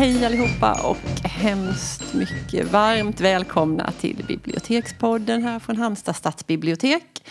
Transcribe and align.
Hej 0.00 0.24
allihopa 0.24 0.80
och 0.82 1.28
hemskt 1.28 2.14
mycket 2.14 2.72
varmt 2.72 3.20
välkomna 3.20 3.92
till 4.00 4.24
Bibliotekspodden 4.28 5.42
här 5.42 5.58
från 5.58 5.76
Halmstad 5.76 6.16
stadsbibliotek. 6.16 7.24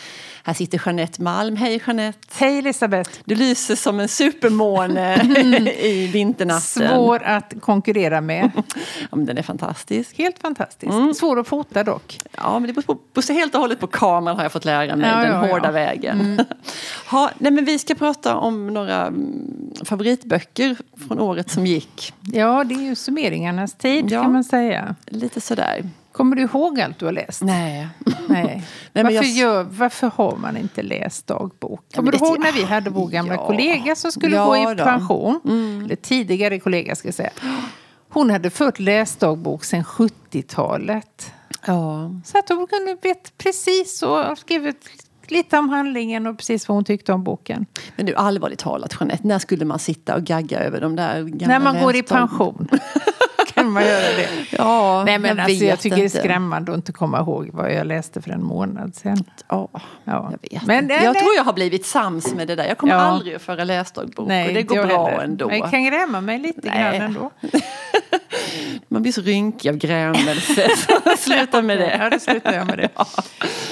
Här 0.49 0.53
sitter 0.53 0.81
Jeanette 0.85 1.21
Malm. 1.21 1.55
Hej 1.55 1.81
Jeanette! 1.87 2.19
Hej 2.39 2.57
Elisabeth! 2.57 3.11
Du 3.25 3.35
lyser 3.35 3.75
som 3.75 3.99
en 3.99 4.07
supermåne 4.07 5.21
i 5.79 6.07
vinternatten. 6.07 6.89
Svår 6.89 7.23
att 7.23 7.53
konkurrera 7.61 8.21
med. 8.21 8.51
ja, 9.11 9.15
men 9.17 9.25
den 9.25 9.37
är 9.37 9.41
fantastisk. 9.41 10.17
Helt 10.17 10.39
fantastisk. 10.39 10.93
Mm. 10.93 11.13
Svår 11.13 11.39
att 11.39 11.47
fota 11.47 11.83
dock. 11.83 12.19
Ja, 12.31 12.59
men 12.59 12.67
det 12.67 12.73
beror 12.73 13.33
helt 13.33 13.55
och 13.55 13.61
hållet 13.61 13.79
på 13.79 13.87
kameran 13.87 14.35
har 14.37 14.43
jag 14.43 14.51
fått 14.51 14.65
lära 14.65 14.95
mig, 14.95 15.09
ja, 15.09 15.15
den 15.15 15.31
ja, 15.31 15.37
hårda 15.37 15.67
ja. 15.67 15.71
vägen. 15.71 16.21
Mm. 16.21 16.45
ha, 17.09 17.31
nej, 17.37 17.51
men 17.51 17.65
vi 17.65 17.79
ska 17.79 17.95
prata 17.95 18.35
om 18.35 18.67
några 18.67 19.07
mm, 19.07 19.71
favoritböcker 19.83 20.77
från 21.07 21.19
året 21.19 21.51
som 21.51 21.65
gick. 21.65 22.13
Ja, 22.21 22.63
det 22.63 22.75
är 22.75 22.81
ju 22.81 22.95
summeringarnas 22.95 23.73
tid 23.73 24.09
kan 24.09 24.33
man 24.33 24.43
säga. 24.43 24.95
Lite 25.05 25.41
sådär. 25.41 25.83
Kommer 26.19 26.35
du 26.35 26.41
ihåg 26.41 26.79
allt 26.79 26.99
du 26.99 27.05
har 27.05 27.11
läst? 27.11 27.41
Nej. 27.41 27.87
Nej. 28.27 28.63
Nej 28.93 29.03
varför, 29.03 29.11
jag... 29.11 29.25
gör, 29.25 29.63
varför 29.63 30.11
har 30.15 30.35
man 30.35 30.57
inte 30.57 30.81
läst 30.81 31.27
dagbok? 31.27 31.81
Kommer 31.95 32.11
ja, 32.13 32.19
du 32.19 32.25
ihåg 32.25 32.39
när 32.39 32.51
vi 32.51 32.63
hade 32.63 32.89
vår 32.89 33.07
gamla 33.07 33.33
ja. 33.33 33.47
kollega 33.47 33.95
som 33.95 34.11
skulle 34.11 34.35
ja, 34.35 34.45
gå 34.45 34.71
i 34.71 34.75
pension? 34.75 35.41
Mm. 35.45 35.85
Eller 35.85 35.95
tidigare 35.95 36.59
kollega 36.59 36.95
ska 36.95 37.07
jag 37.07 37.15
säga. 37.15 37.29
Hon 38.09 38.29
hade 38.29 38.49
fört 38.49 38.79
läsdagbok 38.79 39.63
sedan 39.63 39.83
70-talet. 39.83 41.31
Ja. 41.65 42.11
Så 42.25 42.37
att 42.37 42.49
hon 42.49 42.67
kunde 42.67 42.97
vet 43.01 43.37
precis 43.37 44.03
och 44.03 44.37
skrivit 44.37 44.85
lite 45.27 45.57
om 45.57 45.69
handlingen 45.69 46.27
och 46.27 46.37
precis 46.37 46.67
vad 46.67 46.75
hon 46.75 46.85
tyckte 46.85 47.13
om 47.13 47.23
boken. 47.23 47.65
Men 47.95 48.05
nu 48.05 48.15
allvarligt 48.15 48.59
talat 48.59 48.95
Jeanette, 48.99 49.27
när 49.27 49.39
skulle 49.39 49.65
man 49.65 49.79
sitta 49.79 50.15
och 50.15 50.23
gagga 50.23 50.59
över 50.59 50.81
de 50.81 50.95
där 50.95 51.23
gamla 51.23 51.47
När 51.47 51.59
man 51.59 51.81
går 51.81 51.95
i 51.95 52.03
pension. 52.03 52.69
kan 53.69 53.73
man 53.73 53.83
göra 53.83 54.15
det? 54.17 54.29
Ja, 54.51 55.03
Nej, 55.05 55.19
men 55.19 55.37
jag, 55.37 55.45
alltså, 55.45 55.65
jag 55.65 55.79
tycker 55.79 55.97
inte. 55.97 56.17
det 56.17 56.19
är 56.19 56.23
skrämmande 56.23 56.71
att 56.71 56.77
inte 56.77 56.91
komma 56.91 57.19
ihåg 57.19 57.49
vad 57.53 57.73
jag 57.73 57.87
läste 57.87 58.21
för 58.21 58.31
en 58.31 58.43
månad 58.43 58.95
sedan. 58.95 59.23
Ja, 59.47 59.69
ja. 59.73 60.31
jag 60.31 60.51
vet 60.51 60.65
men, 60.65 60.89
Jag 60.89 61.13
nej. 61.13 61.21
tror 61.21 61.35
jag 61.35 61.43
har 61.43 61.53
blivit 61.53 61.85
sams 61.85 62.33
med 62.33 62.47
det 62.47 62.55
där. 62.55 62.65
Jag 62.65 62.77
kommer 62.77 62.93
ja. 62.93 62.99
aldrig 62.99 63.35
att 63.35 63.41
föra 63.41 63.63
läsdagbok 63.63 64.27
nej, 64.27 64.47
och 64.47 64.53
det 64.53 64.63
går 64.63 64.85
bra 64.85 65.05
heller. 65.05 65.23
ändå. 65.23 65.47
Men 65.47 65.57
jag 65.57 65.71
kan 65.71 65.83
gräma 65.83 66.21
mig 66.21 66.39
lite 66.39 66.61
nej. 66.63 66.99
grann 66.99 67.01
ändå. 67.01 67.31
man 68.87 69.01
blir 69.01 69.11
så 69.11 69.21
rynkig 69.21 69.69
av 69.69 69.75
grämelse. 69.75 70.69
Sluta 71.17 71.61
med 71.61 71.77
det. 71.77 71.97
Ja, 71.99 72.09
det 72.09 72.19
slutar 72.19 72.53
jag 72.53 72.67
med 72.67 72.77
det. 72.77 72.89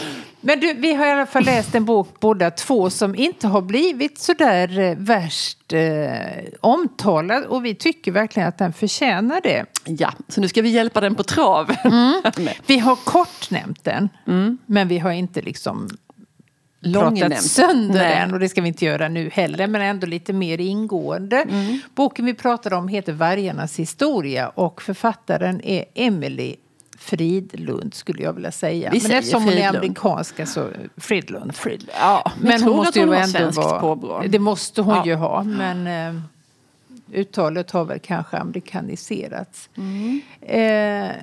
Men 0.47 0.59
du, 0.59 0.73
vi 0.73 0.93
har 0.93 1.07
i 1.07 1.11
alla 1.11 1.25
fall 1.25 1.43
läst 1.43 1.75
en 1.75 1.85
bok 1.85 2.19
båda 2.19 2.51
två 2.51 2.89
som 2.89 3.15
inte 3.15 3.47
har 3.47 3.61
blivit 3.61 4.19
så 4.19 4.33
där 4.33 4.79
eh, 4.79 4.95
värst 4.97 5.73
eh, 5.73 6.43
omtalad 6.61 7.43
och 7.43 7.65
vi 7.65 7.75
tycker 7.75 8.11
verkligen 8.11 8.49
att 8.49 8.57
den 8.57 8.73
förtjänar 8.73 9.41
det. 9.41 9.65
Ja, 9.85 10.13
så 10.27 10.41
nu 10.41 10.47
ska 10.47 10.61
vi 10.61 10.69
hjälpa 10.69 11.01
den 11.01 11.15
på 11.15 11.23
trav. 11.23 11.75
Mm. 11.83 12.21
vi 12.67 12.79
har 12.79 12.95
kort 12.95 13.51
nämnt 13.51 13.83
den, 13.83 14.09
mm. 14.27 14.57
men 14.65 14.87
vi 14.87 14.99
har 14.99 15.11
inte 15.11 15.41
liksom 15.41 15.89
pratat 16.93 17.41
sönder 17.41 17.99
Nej. 17.99 18.15
den 18.15 18.33
och 18.33 18.39
det 18.39 18.49
ska 18.49 18.61
vi 18.61 18.67
inte 18.67 18.85
göra 18.85 19.09
nu 19.09 19.29
heller 19.33 19.67
men 19.67 19.81
ändå 19.81 20.07
lite 20.07 20.33
mer 20.33 20.61
ingående. 20.61 21.37
Mm. 21.37 21.79
Boken 21.95 22.25
vi 22.25 22.33
pratar 22.33 22.73
om 22.73 22.87
heter 22.87 23.13
Vargarnas 23.13 23.79
historia 23.79 24.49
och 24.49 24.81
författaren 24.81 25.61
är 25.63 25.85
Emily 25.95 26.55
Fridlund 27.07 27.93
skulle 27.93 28.23
jag 28.23 28.33
vilja 28.33 28.51
säga. 28.51 28.89
Vi 28.91 29.01
men 29.01 29.11
eftersom 29.11 29.43
hon 29.43 29.53
är 29.53 29.69
amerikanska 29.69 30.45
så 30.45 30.69
Fridlund. 30.97 31.55
Fridlund. 31.55 31.91
Ja, 31.99 32.31
men, 32.41 32.63
hon 32.63 32.75
måste 32.75 32.99
ju 32.99 33.13
ändå 33.13 33.49
vara... 33.51 33.79
Påbrå. 33.79 34.23
Det 34.27 34.39
måste 34.39 34.81
hon 34.81 34.95
ja. 34.95 35.05
ju 35.05 35.15
ha. 35.15 35.43
Men 35.43 35.87
eh, 35.87 36.21
uttalet 37.13 37.71
har 37.71 37.85
väl 37.85 37.99
kanske 37.99 38.37
amerikaniserats. 38.37 39.69
Mm. 39.77 40.21
Eh, 40.41 41.15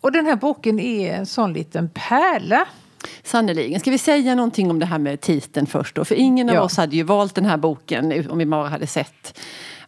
och 0.00 0.12
den 0.12 0.26
här 0.26 0.36
boken 0.36 0.80
är 0.80 1.14
en 1.14 1.26
sån 1.26 1.52
liten 1.52 1.88
pärla. 1.88 2.66
Sannerligen. 3.22 3.80
Ska 3.80 3.90
vi 3.90 3.98
säga 3.98 4.34
någonting 4.34 4.70
om 4.70 4.78
det 4.78 4.86
här 4.86 4.98
med 4.98 5.20
titeln 5.20 5.66
först 5.66 5.94
då? 5.94 6.04
För 6.04 6.14
ingen 6.14 6.48
av 6.48 6.54
ja. 6.54 6.62
oss 6.62 6.76
hade 6.76 6.96
ju 6.96 7.02
valt 7.02 7.34
den 7.34 7.44
här 7.44 7.56
boken 7.56 8.30
om 8.30 8.38
vi 8.38 8.46
bara 8.46 8.68
hade 8.68 8.86
sett 8.86 9.40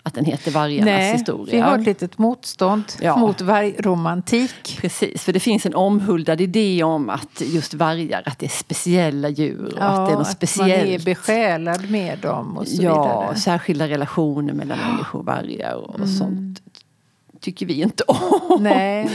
att 0.07 0.15
den 0.15 0.25
heter 0.25 0.51
Vargarnas 0.51 0.85
Nej, 0.85 1.13
historia. 1.13 1.55
Vi 1.55 1.61
har 1.61 1.79
ett 1.79 1.87
litet 1.87 2.19
motstånd 2.19 2.85
ja. 3.01 3.17
mot 3.17 3.41
vargromantik. 3.41 4.79
Precis, 4.81 5.25
för 5.25 5.33
det 5.33 5.41
finns 5.41 5.67
en 5.67 5.75
omhuldad 5.75 6.41
idé 6.41 6.83
om 6.83 7.11
att 7.11 7.41
just 7.41 7.75
vargar, 7.75 8.23
att 8.27 8.39
det 8.39 8.47
är 8.47 8.51
speciella 8.51 9.29
djur. 9.29 9.67
Och 9.67 9.79
ja, 9.79 9.85
att 9.85 10.09
det 10.09 10.13
är 10.13 10.19
något 10.19 10.31
speciellt. 10.31 10.85
man 10.85 10.95
är 10.95 10.99
besjälad 10.99 11.91
med 11.91 12.19
dem 12.19 12.59
och 12.59 12.69
så 12.69 12.83
ja, 12.83 13.03
vidare. 13.03 13.27
Ja, 13.29 13.35
särskilda 13.35 13.89
relationer 13.89 14.53
mellan 14.53 14.79
människor 14.79 15.19
och 15.19 15.25
vargar 15.25 15.75
och, 15.75 15.89
och 15.89 15.97
mm. 15.97 16.09
sånt 16.09 16.61
tycker 17.47 17.67
vi 17.67 17.83
inte 17.83 18.05
om. 18.07 18.63
Nej, 18.63 19.11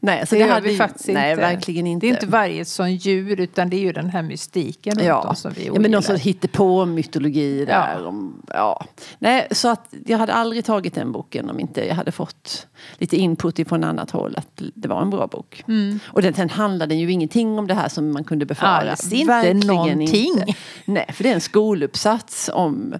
nej 0.00 0.26
så 0.26 0.34
det, 0.34 0.42
det 0.42 0.48
gör 0.48 0.60
vi 0.60 0.76
faktiskt 0.76 1.08
nej, 1.08 1.30
inte. 1.30 1.42
verkligen 1.42 1.86
inte. 1.86 2.06
Det 2.06 2.10
är 2.10 2.14
inte 2.14 2.26
varje 2.26 2.64
som 2.64 2.90
djur 2.90 3.40
utan 3.40 3.70
det 3.70 3.76
är 3.76 3.80
ju 3.80 3.92
den 3.92 4.10
här 4.10 4.22
mystiken 4.22 4.98
ja. 5.04 5.34
som 5.34 5.52
vi 5.52 5.66
Ja, 5.66 5.80
men 5.80 5.90
någon 5.90 6.02
sorts 6.02 6.22
hittepå-mytologi 6.22 7.64
där. 7.64 7.98
Ja. 8.00 8.08
Om, 8.08 8.42
ja. 8.48 8.84
Nej, 9.18 9.48
så 9.50 9.68
att 9.68 9.94
jag 10.06 10.18
hade 10.18 10.32
aldrig 10.32 10.64
tagit 10.64 10.94
den 10.94 11.12
boken 11.12 11.50
om 11.50 11.60
inte 11.60 11.86
jag 11.86 11.94
hade 11.94 12.12
fått 12.12 12.66
lite 12.98 13.16
input 13.16 13.68
från 13.68 13.84
annat 13.84 14.10
håll 14.10 14.34
att 14.36 14.62
det 14.74 14.88
var 14.88 15.02
en 15.02 15.10
bra 15.10 15.26
bok. 15.26 15.64
Mm. 15.68 16.00
Och 16.06 16.22
den, 16.22 16.34
sen 16.34 16.50
handlade 16.50 16.94
ju 16.94 17.12
ingenting 17.12 17.58
om 17.58 17.66
det 17.66 17.74
här 17.74 17.88
som 17.88 18.12
man 18.12 18.24
kunde 18.24 18.46
befara. 18.46 18.90
Alls 18.90 19.12
inte 19.12 19.26
Verkligen 19.26 19.60
någonting. 19.60 20.32
Inte. 20.38 20.54
Nej, 20.84 21.06
för 21.12 21.22
det 21.22 21.30
är 21.30 21.34
en 21.34 21.40
skoluppsats 21.40 22.50
om 22.54 22.94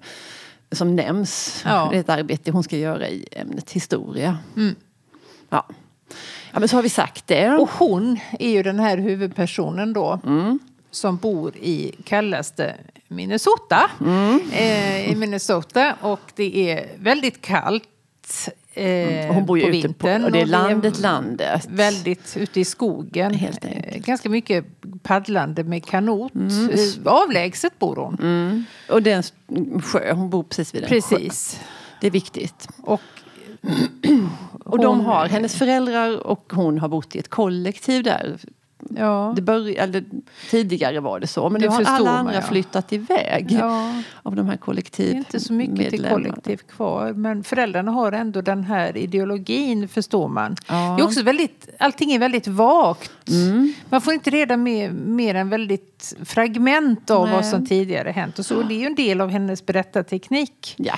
som 0.72 0.96
nämns. 0.96 1.62
Ja. 1.64 1.88
Det 1.90 1.96
är 1.96 2.00
ett 2.00 2.08
arbete 2.08 2.50
hon 2.50 2.62
ska 2.62 2.76
göra 2.76 3.08
i 3.08 3.28
ämnet 3.32 3.70
historia. 3.70 4.38
Mm. 4.56 4.74
Ja. 5.48 5.66
ja, 6.52 6.60
men 6.60 6.68
så 6.68 6.76
har 6.76 6.82
vi 6.82 6.88
sagt 6.88 7.26
det. 7.26 7.50
Och 7.50 7.70
hon 7.70 8.18
är 8.38 8.50
ju 8.50 8.62
den 8.62 8.80
här 8.80 8.96
huvudpersonen 8.96 9.92
då. 9.92 10.20
Mm. 10.26 10.58
Som 10.90 11.16
bor 11.16 11.56
i 11.56 11.94
kallaste 12.04 12.74
Minnesota. 13.08 13.90
Mm. 14.00 14.40
Eh, 14.52 15.10
I 15.10 15.14
Minnesota. 15.14 15.96
Och 16.00 16.32
det 16.34 16.70
är 16.70 16.88
väldigt 16.98 17.40
kallt. 17.40 17.88
Eh, 18.76 19.34
hon 19.34 19.46
bor 19.46 19.58
ju 19.58 19.78
ute 19.78 19.88
på, 19.88 20.08
och 20.08 20.32
det 20.32 20.40
är 20.40 20.46
landet, 20.46 21.00
landet. 21.00 21.66
Väldigt 21.70 22.36
ute 22.36 22.60
i 22.60 22.64
skogen. 22.64 23.34
Helt 23.34 23.64
eh, 23.64 23.70
ganska 23.96 24.28
mycket 24.28 24.64
paddlande 25.02 25.64
med 25.64 25.86
kanot. 25.86 26.34
Mm. 26.34 26.70
Eh, 26.70 26.78
avlägset 27.12 27.78
bor 27.78 27.96
hon. 27.96 28.18
Mm. 28.22 28.64
Och 28.90 29.02
det 29.02 29.12
är 29.12 29.24
en 29.48 29.82
sjö, 29.82 30.12
hon 30.12 30.30
bor 30.30 30.42
precis 30.42 30.74
vid 30.74 30.82
en 30.82 30.88
precis. 30.88 31.58
sjö. 31.60 31.66
Det 32.00 32.06
är 32.06 32.10
viktigt. 32.10 32.68
Och, 32.82 33.00
och 34.64 34.78
de 34.78 35.00
har, 35.00 35.26
hennes 35.26 35.56
föräldrar 35.56 36.26
och 36.26 36.52
hon 36.52 36.78
har 36.78 36.88
bott 36.88 37.16
i 37.16 37.18
ett 37.18 37.28
kollektiv 37.28 38.02
där 38.02 38.38
Ja. 38.96 39.32
Det 39.36 39.42
började, 39.42 39.98
eller, 39.98 40.04
tidigare 40.50 41.00
var 41.00 41.20
det 41.20 41.26
så, 41.26 41.50
men 41.50 41.60
nu 41.60 41.68
har 41.68 41.82
alla 41.84 42.10
andra 42.10 42.34
ja. 42.34 42.42
flyttat 42.42 42.92
iväg. 42.92 43.52
Ja. 43.60 44.02
Av 44.22 44.36
de 44.36 44.48
här 44.48 44.56
kollektiv 44.56 45.10
Det 45.10 45.16
är 45.16 45.18
inte 45.18 45.40
så 45.40 45.52
mycket 45.52 45.90
till 45.90 46.06
kollektiv 46.06 46.56
kvar. 46.56 47.12
Men 47.12 47.44
föräldrarna 47.44 47.92
har 47.92 48.12
ändå 48.12 48.40
den 48.40 48.64
här 48.64 48.96
ideologin, 48.96 49.88
förstår 49.88 50.28
man. 50.28 50.56
Ja. 50.68 50.94
Det 50.96 51.02
är 51.02 51.04
också 51.04 51.22
väldigt, 51.22 51.68
allting 51.78 52.12
är 52.12 52.18
väldigt 52.18 52.46
vagt. 52.46 53.30
Mm. 53.30 53.74
Man 53.90 54.00
får 54.00 54.14
inte 54.14 54.30
reda 54.30 54.56
med 54.56 54.94
mer 54.94 55.34
än 55.34 55.48
väldigt 55.48 56.14
fragment 56.24 57.10
av 57.10 57.24
Nej. 57.24 57.34
vad 57.34 57.46
som 57.46 57.66
tidigare 57.66 58.10
hänt. 58.10 58.38
Och 58.38 58.46
så, 58.46 58.56
och 58.56 58.66
det 58.66 58.74
är 58.74 58.78
ju 58.78 58.86
en 58.86 58.94
del 58.94 59.20
av 59.20 59.28
hennes 59.30 59.66
berättarteknik. 59.66 60.74
Ja. 60.76 60.94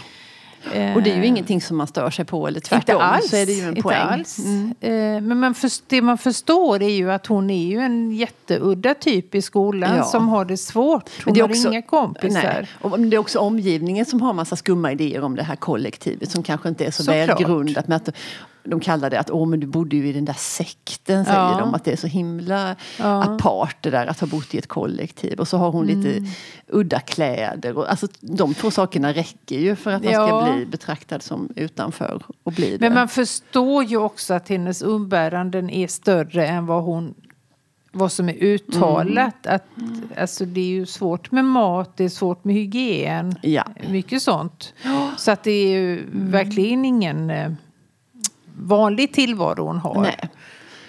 Och 0.94 1.02
det 1.02 1.10
är 1.10 1.16
ju 1.16 1.26
ingenting 1.26 1.60
som 1.60 1.76
man 1.76 1.86
stör 1.86 2.10
sig 2.10 2.24
på 2.24 2.46
eller 2.46 2.60
tvärtom. 2.60 2.94
Inte 2.94 3.04
alls. 3.04 3.30
Så 3.30 3.36
är 3.36 3.46
det 3.46 3.52
ju 3.52 3.62
en 3.62 3.68
inte 3.68 3.82
poäng. 3.82 3.98
Alls. 4.00 4.38
Mm. 4.38 4.74
Eh, 4.80 5.20
men 5.20 5.40
man 5.40 5.54
för, 5.54 5.70
det 5.86 6.02
man 6.02 6.18
förstår 6.18 6.82
är 6.82 6.88
ju 6.88 7.12
att 7.12 7.26
hon 7.26 7.50
är 7.50 7.66
ju 7.66 7.80
en 7.80 8.12
jätteudda 8.12 8.94
typ 8.94 9.34
i 9.34 9.42
skolan 9.42 9.96
ja. 9.96 10.04
som 10.04 10.28
har 10.28 10.44
det 10.44 10.56
svårt. 10.56 11.10
Hon 11.24 11.34
det 11.34 11.40
är 11.40 11.44
också, 11.44 11.68
har 11.68 11.72
inga 11.72 11.82
kompisar. 11.82 12.42
Nej. 12.42 12.68
Och 12.80 13.00
det 13.00 13.16
är 13.16 13.18
också 13.18 13.38
omgivningen 13.38 14.06
som 14.06 14.22
har 14.22 14.32
massa 14.32 14.56
skumma 14.56 14.92
idéer 14.92 15.22
om 15.22 15.36
det 15.36 15.42
här 15.42 15.56
kollektivet 15.56 16.30
som 16.30 16.42
kanske 16.42 16.68
inte 16.68 16.84
är 16.84 16.90
så, 16.90 17.02
så 17.02 17.10
välgrundat. 17.10 18.08
De 18.66 18.80
kallar 18.80 19.10
det 19.10 19.20
att 19.20 19.30
Åh, 19.30 19.46
men 19.46 19.60
du 19.60 19.66
bodde 19.66 19.96
ju 19.96 20.08
i 20.08 20.12
den 20.12 20.24
där 20.24 20.36
sekten, 20.38 21.24
säger 21.24 21.38
ja. 21.38 21.56
de. 21.58 21.74
Att 21.74 21.84
det 21.84 21.92
är 21.92 21.96
så 21.96 22.06
himla 22.06 22.76
ja. 22.98 23.22
apart 23.22 23.76
det 23.80 23.90
där 23.90 24.06
att 24.06 24.20
ha 24.20 24.26
bott 24.26 24.54
i 24.54 24.58
ett 24.58 24.66
kollektiv. 24.66 25.40
Och 25.40 25.48
så 25.48 25.56
har 25.56 25.70
hon 25.70 25.90
mm. 25.90 26.00
lite 26.00 26.32
udda 26.68 27.00
kläder. 27.00 27.78
Och, 27.78 27.90
alltså, 27.90 28.06
de 28.20 28.54
två 28.54 28.70
sakerna 28.70 29.12
räcker 29.12 29.58
ju 29.58 29.76
för 29.76 29.90
att 29.90 30.04
man 30.04 30.12
ja. 30.12 30.26
ska 30.26 30.52
bli 30.52 30.66
betraktad 30.66 31.22
som 31.22 31.48
utanför 31.56 32.22
och 32.42 32.52
bli 32.52 32.70
det. 32.70 32.80
Men 32.80 32.94
man 32.94 33.08
förstår 33.08 33.84
ju 33.84 33.96
också 33.96 34.34
att 34.34 34.48
hennes 34.48 34.82
umbäranden 34.82 35.70
är 35.70 35.86
större 35.86 36.46
än 36.46 36.66
vad 36.66 36.82
hon 36.82 37.14
vad 37.96 38.12
som 38.12 38.28
är 38.28 38.34
uttalat. 38.34 39.46
Mm. 39.46 39.54
Att, 39.54 39.64
alltså, 40.18 40.44
det 40.44 40.60
är 40.60 40.68
ju 40.68 40.86
svårt 40.86 41.30
med 41.30 41.44
mat, 41.44 41.96
det 41.96 42.04
är 42.04 42.08
svårt 42.08 42.44
med 42.44 42.54
hygien. 42.54 43.34
Ja. 43.42 43.64
Mycket 43.88 44.22
sånt. 44.22 44.74
Så 45.16 45.30
att 45.30 45.42
det 45.42 45.50
är 45.50 45.68
ju 45.68 45.98
mm. 45.98 46.30
verkligen 46.30 46.84
ingen 46.84 47.30
eh, 47.30 47.52
vanlig 48.58 49.12
tillvaro 49.12 49.66
hon 49.66 49.78
har. 49.78 50.02
Nej. 50.02 50.30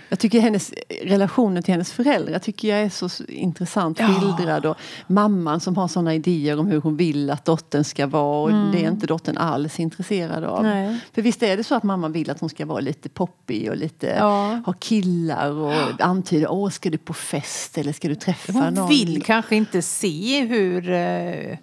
Jag 0.10 0.20
tycker 0.20 0.40
hennes 0.40 0.74
relationen 1.04 1.64
till 1.64 1.74
hennes 1.74 1.92
föräldrar 1.92 2.40
tycker 2.40 2.68
jag 2.68 2.80
är 2.80 2.90
så 2.90 3.24
intressant 3.28 4.00
skildrad. 4.00 4.66
Ja. 4.66 4.70
Och 4.70 4.78
mamman 5.08 5.60
som 5.60 5.78
har 5.78 5.88
sådana 5.88 6.16
idéer 6.16 6.60
om 6.60 6.68
hur 6.68 6.82
hon 6.82 6.98
vill 6.98 7.30
att 7.30 7.46
dottern 7.46 7.84
ska 7.84 8.08
vara. 8.08 8.42
Och 8.42 8.50
mm. 8.50 8.72
det 8.72 8.86
är 8.86 8.92
inte 8.92 9.08
dottern 9.08 9.38
alls 9.38 9.80
intresserad 9.80 10.44
av. 10.44 10.64
Nej. 10.64 11.00
För 11.14 11.22
visst 11.22 11.44
är 11.44 11.58
det 11.58 11.64
så 11.64 11.76
att 11.76 11.84
mamman 11.84 12.12
vill 12.12 12.30
att 12.30 12.40
hon 12.40 12.50
ska 12.50 12.66
vara 12.66 12.80
lite 12.80 13.10
poppig 13.10 13.70
och 13.70 13.78
lite 13.78 14.08
ja. 14.20 14.62
ha 14.66 14.74
killar 14.74 15.52
och 15.52 16.02
antyda 16.02 16.50
åh 16.50 16.70
ska 16.70 16.90
du 16.90 16.98
på 16.98 17.14
fest 17.14 17.78
eller 17.78 17.94
ska 17.94 18.08
du 18.08 18.16
träffa 18.16 18.54
hon 18.54 18.64
någon? 18.64 18.78
Hon 18.78 18.90
vill 18.90 19.24
kanske 19.24 19.56
inte 19.56 19.82
se 19.82 20.46
hur, 20.46 20.90
eh, 20.90 21.58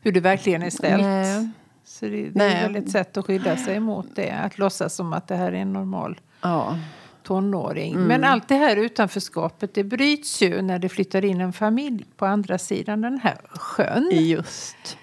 hur 0.00 0.12
det 0.12 0.20
verkligen 0.20 0.62
är 0.62 0.70
ställt. 0.70 1.02
Nej. 1.02 1.50
Så 2.00 2.06
det, 2.06 2.30
det 2.30 2.44
är 2.44 2.68
väl 2.68 2.76
ett 2.76 2.90
sätt 2.90 3.16
att 3.16 3.26
skydda 3.26 3.56
sig 3.56 3.80
mot 3.80 4.06
det. 4.14 4.30
Att 4.30 4.58
låtsas 4.58 4.94
som 4.94 5.12
att 5.12 5.28
det 5.28 5.36
här 5.36 5.52
är 5.52 5.56
en 5.56 5.72
normal 5.72 6.20
ja. 6.40 6.78
tonåring. 7.22 7.92
Mm. 7.92 8.06
Men 8.06 8.24
allt 8.24 8.48
det 8.48 8.54
här 8.54 8.76
utanförskapet 8.76 9.74
det 9.74 9.84
bryts 9.84 10.42
ju 10.42 10.62
när 10.62 10.78
det 10.78 10.88
flyttar 10.88 11.24
in 11.24 11.40
en 11.40 11.52
familj 11.52 12.04
på 12.16 12.26
andra 12.26 12.58
sidan 12.58 13.00
den 13.00 13.20
här 13.22 13.38
sjön. 13.48 14.10
Just. 14.12 14.98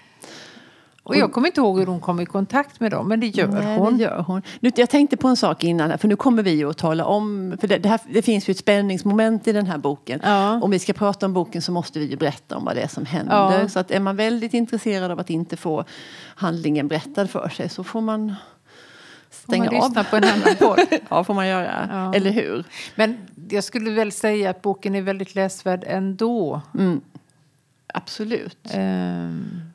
Och 1.08 1.16
jag 1.16 1.32
kommer 1.32 1.46
inte 1.46 1.60
ihåg 1.60 1.78
hur 1.78 1.86
hon 1.86 2.00
kom 2.00 2.20
i 2.20 2.26
kontakt 2.26 2.80
med 2.80 2.90
dem, 2.90 3.08
men 3.08 3.20
det 3.20 3.26
gör 3.26 3.48
Nej, 3.48 3.78
hon. 3.78 3.96
Det 3.96 4.02
gör 4.02 4.22
hon. 4.22 4.42
Nu, 4.60 4.70
jag 4.76 4.90
tänkte 4.90 5.16
på 5.16 5.28
en 5.28 5.36
sak 5.36 5.64
innan, 5.64 5.98
för 5.98 6.08
nu 6.08 6.16
kommer 6.16 6.42
vi 6.42 6.64
att 6.64 6.78
tala 6.78 7.04
om, 7.04 7.56
för 7.60 7.68
det, 7.68 7.78
det, 7.78 7.88
här, 7.88 8.00
det 8.10 8.22
finns 8.22 8.48
ju 8.48 8.52
ett 8.52 8.58
spänningsmoment 8.58 9.48
i 9.48 9.52
den 9.52 9.66
här 9.66 9.78
boken. 9.78 10.20
Ja. 10.22 10.60
Om 10.62 10.70
vi 10.70 10.78
ska 10.78 10.92
prata 10.92 11.26
om 11.26 11.32
boken 11.32 11.62
så 11.62 11.72
måste 11.72 11.98
vi 11.98 12.06
ju 12.06 12.16
berätta 12.16 12.56
om 12.56 12.64
vad 12.64 12.76
det 12.76 12.82
är 12.82 12.88
som 12.88 13.06
händer. 13.06 13.60
Ja. 13.60 13.68
Så 13.68 13.78
att 13.78 13.90
är 13.90 14.00
man 14.00 14.16
väldigt 14.16 14.54
intresserad 14.54 15.10
av 15.10 15.20
att 15.20 15.30
inte 15.30 15.56
få 15.56 15.84
handlingen 16.34 16.88
berättad 16.88 17.26
för 17.26 17.48
sig 17.48 17.68
så 17.68 17.84
får 17.84 18.00
man 18.00 18.34
stänga 19.30 19.64
får 19.64 19.72
man 19.72 19.82
av. 19.82 19.88
lyssna 19.88 20.04
på 20.04 20.16
en 20.16 20.24
annan 20.24 20.56
podd. 20.58 20.80
ja, 21.08 21.24
får 21.24 21.34
man 21.34 21.48
göra. 21.48 21.88
Ja. 21.90 22.14
Eller 22.14 22.30
hur? 22.30 22.64
Men 22.94 23.16
jag 23.50 23.64
skulle 23.64 23.90
väl 23.90 24.12
säga 24.12 24.50
att 24.50 24.62
boken 24.62 24.94
är 24.94 25.02
väldigt 25.02 25.34
läsvärd 25.34 25.84
ändå. 25.86 26.60
Mm. 26.74 27.00
Absolut. 27.94 28.74
Um. 28.74 29.72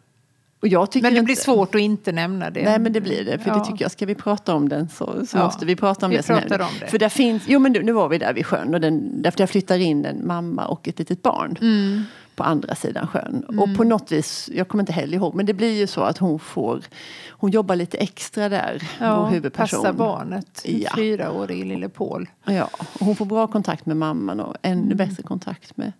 Men 0.71 1.13
det 1.13 1.19
inte... 1.19 1.23
blir 1.23 1.35
svårt 1.35 1.75
att 1.75 1.81
inte 1.81 2.11
nämna 2.11 2.49
det. 2.49 2.63
Nej 2.63 2.79
men 2.79 2.93
det 2.93 3.01
blir 3.01 3.25
det. 3.25 3.39
För 3.39 3.49
ja. 3.49 3.57
det 3.57 3.65
tycker 3.65 3.85
jag, 3.85 3.91
ska 3.91 4.05
vi 4.05 4.15
prata 4.15 4.55
om 4.55 4.69
den 4.69 4.89
så, 4.89 5.25
så 5.27 5.37
ja. 5.37 5.45
måste 5.45 5.65
vi 5.65 5.75
prata 5.75 6.05
om 6.05 6.09
vi 6.09 6.17
det. 6.17 6.23
Pratar 6.23 6.59
om 6.59 6.69
det. 6.79 6.87
För 6.87 6.99
där 6.99 7.09
finns, 7.09 7.43
jo 7.47 7.59
men 7.59 7.71
nu, 7.71 7.83
nu 7.83 7.91
var 7.91 8.09
vi 8.09 8.17
där 8.17 8.33
vid 8.33 8.45
sjön 8.45 8.73
och 8.73 8.81
den, 8.81 9.21
där, 9.21 9.33
där 9.37 9.45
flyttar 9.45 9.77
in 9.77 10.05
en 10.05 10.27
mamma 10.27 10.65
och 10.65 10.87
ett 10.87 10.99
litet 10.99 11.21
barn. 11.21 11.57
Mm. 11.61 12.03
På 12.35 12.43
andra 12.43 12.75
sidan 12.75 13.07
sjön. 13.07 13.45
Mm. 13.49 13.59
Och 13.59 13.77
på 13.77 13.83
något 13.83 14.11
vis, 14.11 14.49
jag 14.53 14.67
kommer 14.67 14.81
inte 14.81 14.93
heller 14.93 15.17
ihåg, 15.17 15.35
men 15.35 15.45
det 15.45 15.53
blir 15.53 15.79
ju 15.79 15.87
så 15.87 16.01
att 16.01 16.17
hon 16.17 16.39
får 16.39 16.81
Hon 17.29 17.51
jobbar 17.51 17.75
lite 17.75 17.97
extra 17.97 18.49
där, 18.49 18.83
ja, 18.99 19.21
vår 19.21 19.29
huvudperson. 19.29 19.81
Passa 19.81 19.93
barnet, 19.93 20.61
ja. 20.65 20.91
fyraårige 20.95 21.65
lille 21.65 21.89
Paul. 21.89 22.29
Ja, 22.45 22.69
och 22.99 23.05
hon 23.05 23.15
får 23.15 23.25
bra 23.25 23.47
kontakt 23.47 23.85
med 23.85 23.97
mamman 23.97 24.39
och 24.39 24.55
ännu 24.61 24.81
mm. 24.81 24.97
bättre 24.97 25.23
kontakt 25.23 25.77
med 25.77 25.91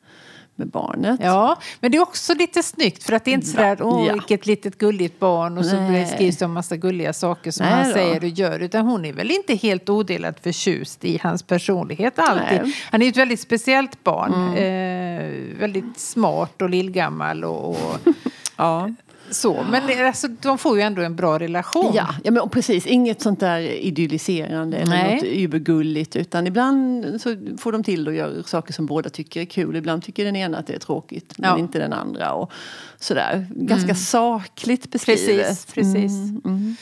med 0.55 0.67
barnet. 0.67 1.19
Ja, 1.23 1.57
men 1.79 1.91
det 1.91 1.97
är 1.97 2.01
också 2.01 2.33
lite 2.33 2.63
snyggt 2.63 3.03
för 3.03 3.13
att 3.13 3.25
det 3.25 3.31
är 3.31 3.33
inte 3.33 3.47
sådär, 3.47 3.77
åh 3.81 4.07
ja. 4.07 4.13
vilket 4.13 4.45
litet 4.45 4.77
gulligt 4.77 5.19
barn 5.19 5.57
och 5.57 5.65
Nej. 5.65 6.05
så 6.05 6.15
skrivs 6.15 6.37
det 6.37 6.45
en 6.45 6.51
massa 6.51 6.77
gulliga 6.77 7.13
saker 7.13 7.51
som 7.51 7.65
Nej 7.65 7.75
han 7.75 7.87
då. 7.87 7.93
säger 7.93 8.23
och 8.23 8.29
gör. 8.29 8.59
Utan 8.59 8.85
hon 8.85 9.05
är 9.05 9.13
väl 9.13 9.31
inte 9.31 9.55
helt 9.55 9.89
odelat 9.89 10.39
förtjust 10.39 11.05
i 11.05 11.19
hans 11.23 11.43
personlighet 11.43 12.19
alltid. 12.19 12.61
Nej. 12.63 12.75
Han 12.91 13.01
är 13.01 13.05
ju 13.05 13.09
ett 13.09 13.17
väldigt 13.17 13.39
speciellt 13.39 14.03
barn. 14.03 14.33
Mm. 14.33 14.53
Eh, 14.53 15.59
väldigt 15.59 15.99
smart 15.99 16.61
och 16.61 16.69
lillgammal 16.69 17.43
och, 17.43 17.69
och 17.69 17.97
ja. 18.57 18.89
Så, 19.31 19.65
men 19.69 20.05
alltså, 20.07 20.27
de 20.27 20.57
får 20.57 20.77
ju 20.77 20.81
ändå 20.81 21.01
en 21.01 21.15
bra 21.15 21.39
relation. 21.39 21.91
Ja, 21.95 22.15
ja 22.23 22.31
men 22.31 22.49
precis. 22.49 22.85
Inget 22.85 23.21
sånt 23.21 23.39
där 23.39 23.59
idylliserande 23.59 24.77
eller 24.77 24.91
Nej. 24.91 25.15
något 25.15 25.23
übergulligt. 25.23 26.15
Utan 26.15 26.47
ibland 26.47 27.05
så 27.21 27.35
får 27.57 27.71
de 27.71 27.83
till 27.83 28.07
att 28.07 28.13
göra 28.13 28.43
saker 28.43 28.73
som 28.73 28.85
båda 28.85 29.09
tycker 29.09 29.41
är 29.41 29.45
kul. 29.45 29.75
Ibland 29.75 30.03
tycker 30.03 30.25
den 30.25 30.35
ena 30.35 30.57
att 30.57 30.67
det 30.67 30.73
är 30.73 30.79
tråkigt 30.79 31.37
men 31.37 31.49
ja. 31.49 31.59
inte 31.59 31.79
den 31.79 31.93
andra. 31.93 32.33
Och 32.33 32.51
sådär. 32.99 33.47
Ganska 33.49 33.85
mm. 33.85 33.95
sakligt 33.95 34.91
beskrivet. 34.91 35.25
Precis, 35.27 35.65
precis. 35.65 36.11
Mm, 36.11 36.41
mm. 36.45 36.75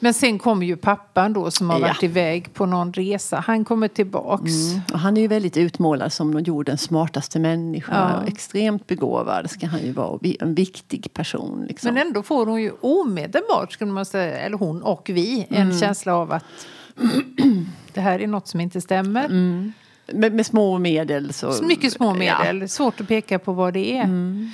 Men 0.00 0.14
sen 0.14 0.38
kommer 0.38 0.66
ju 0.66 0.76
pappan 0.76 1.32
då 1.32 1.50
som 1.50 1.70
har 1.70 1.80
varit 1.80 2.02
iväg 2.02 2.54
på 2.54 2.66
någon 2.66 2.92
resa. 2.92 3.40
Han 3.46 3.64
kommer 3.64 3.88
tillbaks. 3.88 4.52
Mm. 4.52 4.80
Och 4.92 4.98
han 4.98 5.16
är 5.16 5.20
ju 5.20 5.28
väldigt 5.28 5.56
utmålad 5.56 6.12
som 6.12 6.40
jordens 6.40 6.82
smartaste 6.82 7.38
människa. 7.38 8.22
Ja. 8.22 8.28
Extremt 8.28 8.86
begåvad 8.86 9.50
ska 9.50 9.66
han 9.66 9.80
ju 9.80 9.92
vara. 9.92 10.18
En 10.40 10.54
viktig 10.54 11.12
person. 11.12 11.64
Liksom. 11.68 11.94
Men 11.94 12.06
ändå 12.06 12.22
får 12.22 12.46
hon 12.46 12.62
ju 12.62 12.72
omedelbart, 12.80 13.72
skulle 13.72 13.92
man 13.92 14.04
säga, 14.04 14.38
eller 14.38 14.56
hon 14.56 14.82
och 14.82 15.10
vi, 15.12 15.46
en 15.50 15.62
mm. 15.62 15.78
känsla 15.78 16.14
av 16.14 16.32
att 16.32 16.44
det 17.94 18.00
här 18.00 18.20
är 18.20 18.26
något 18.26 18.48
som 18.48 18.60
inte 18.60 18.80
stämmer. 18.80 19.24
Mm. 19.24 19.72
Med, 20.12 20.34
med, 20.34 20.46
små 20.46 20.78
medel 20.78 21.32
så... 21.32 21.52
så 21.52 21.64
mycket 21.64 21.92
små 21.92 22.14
medel. 22.14 22.60
Ja. 22.60 22.68
Svårt 22.68 23.00
att 23.00 23.08
peka 23.08 23.38
på 23.38 23.52
vad 23.52 23.74
det 23.74 23.96
är. 23.96 24.04
Mm. 24.04 24.50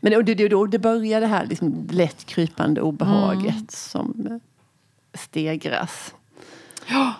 Men 0.00 0.24
det, 0.24 0.34
det, 0.34 0.48
då 0.48 0.66
det 0.66 0.78
börjar 0.78 1.20
det 1.20 1.26
här 1.26 1.46
liksom 1.46 1.88
lätt 1.90 2.24
krypande 2.24 2.80
obehaget 2.80 3.54
mm. 3.54 3.66
som 3.68 4.40
stegras. 5.14 6.14
Ja. 6.86 7.14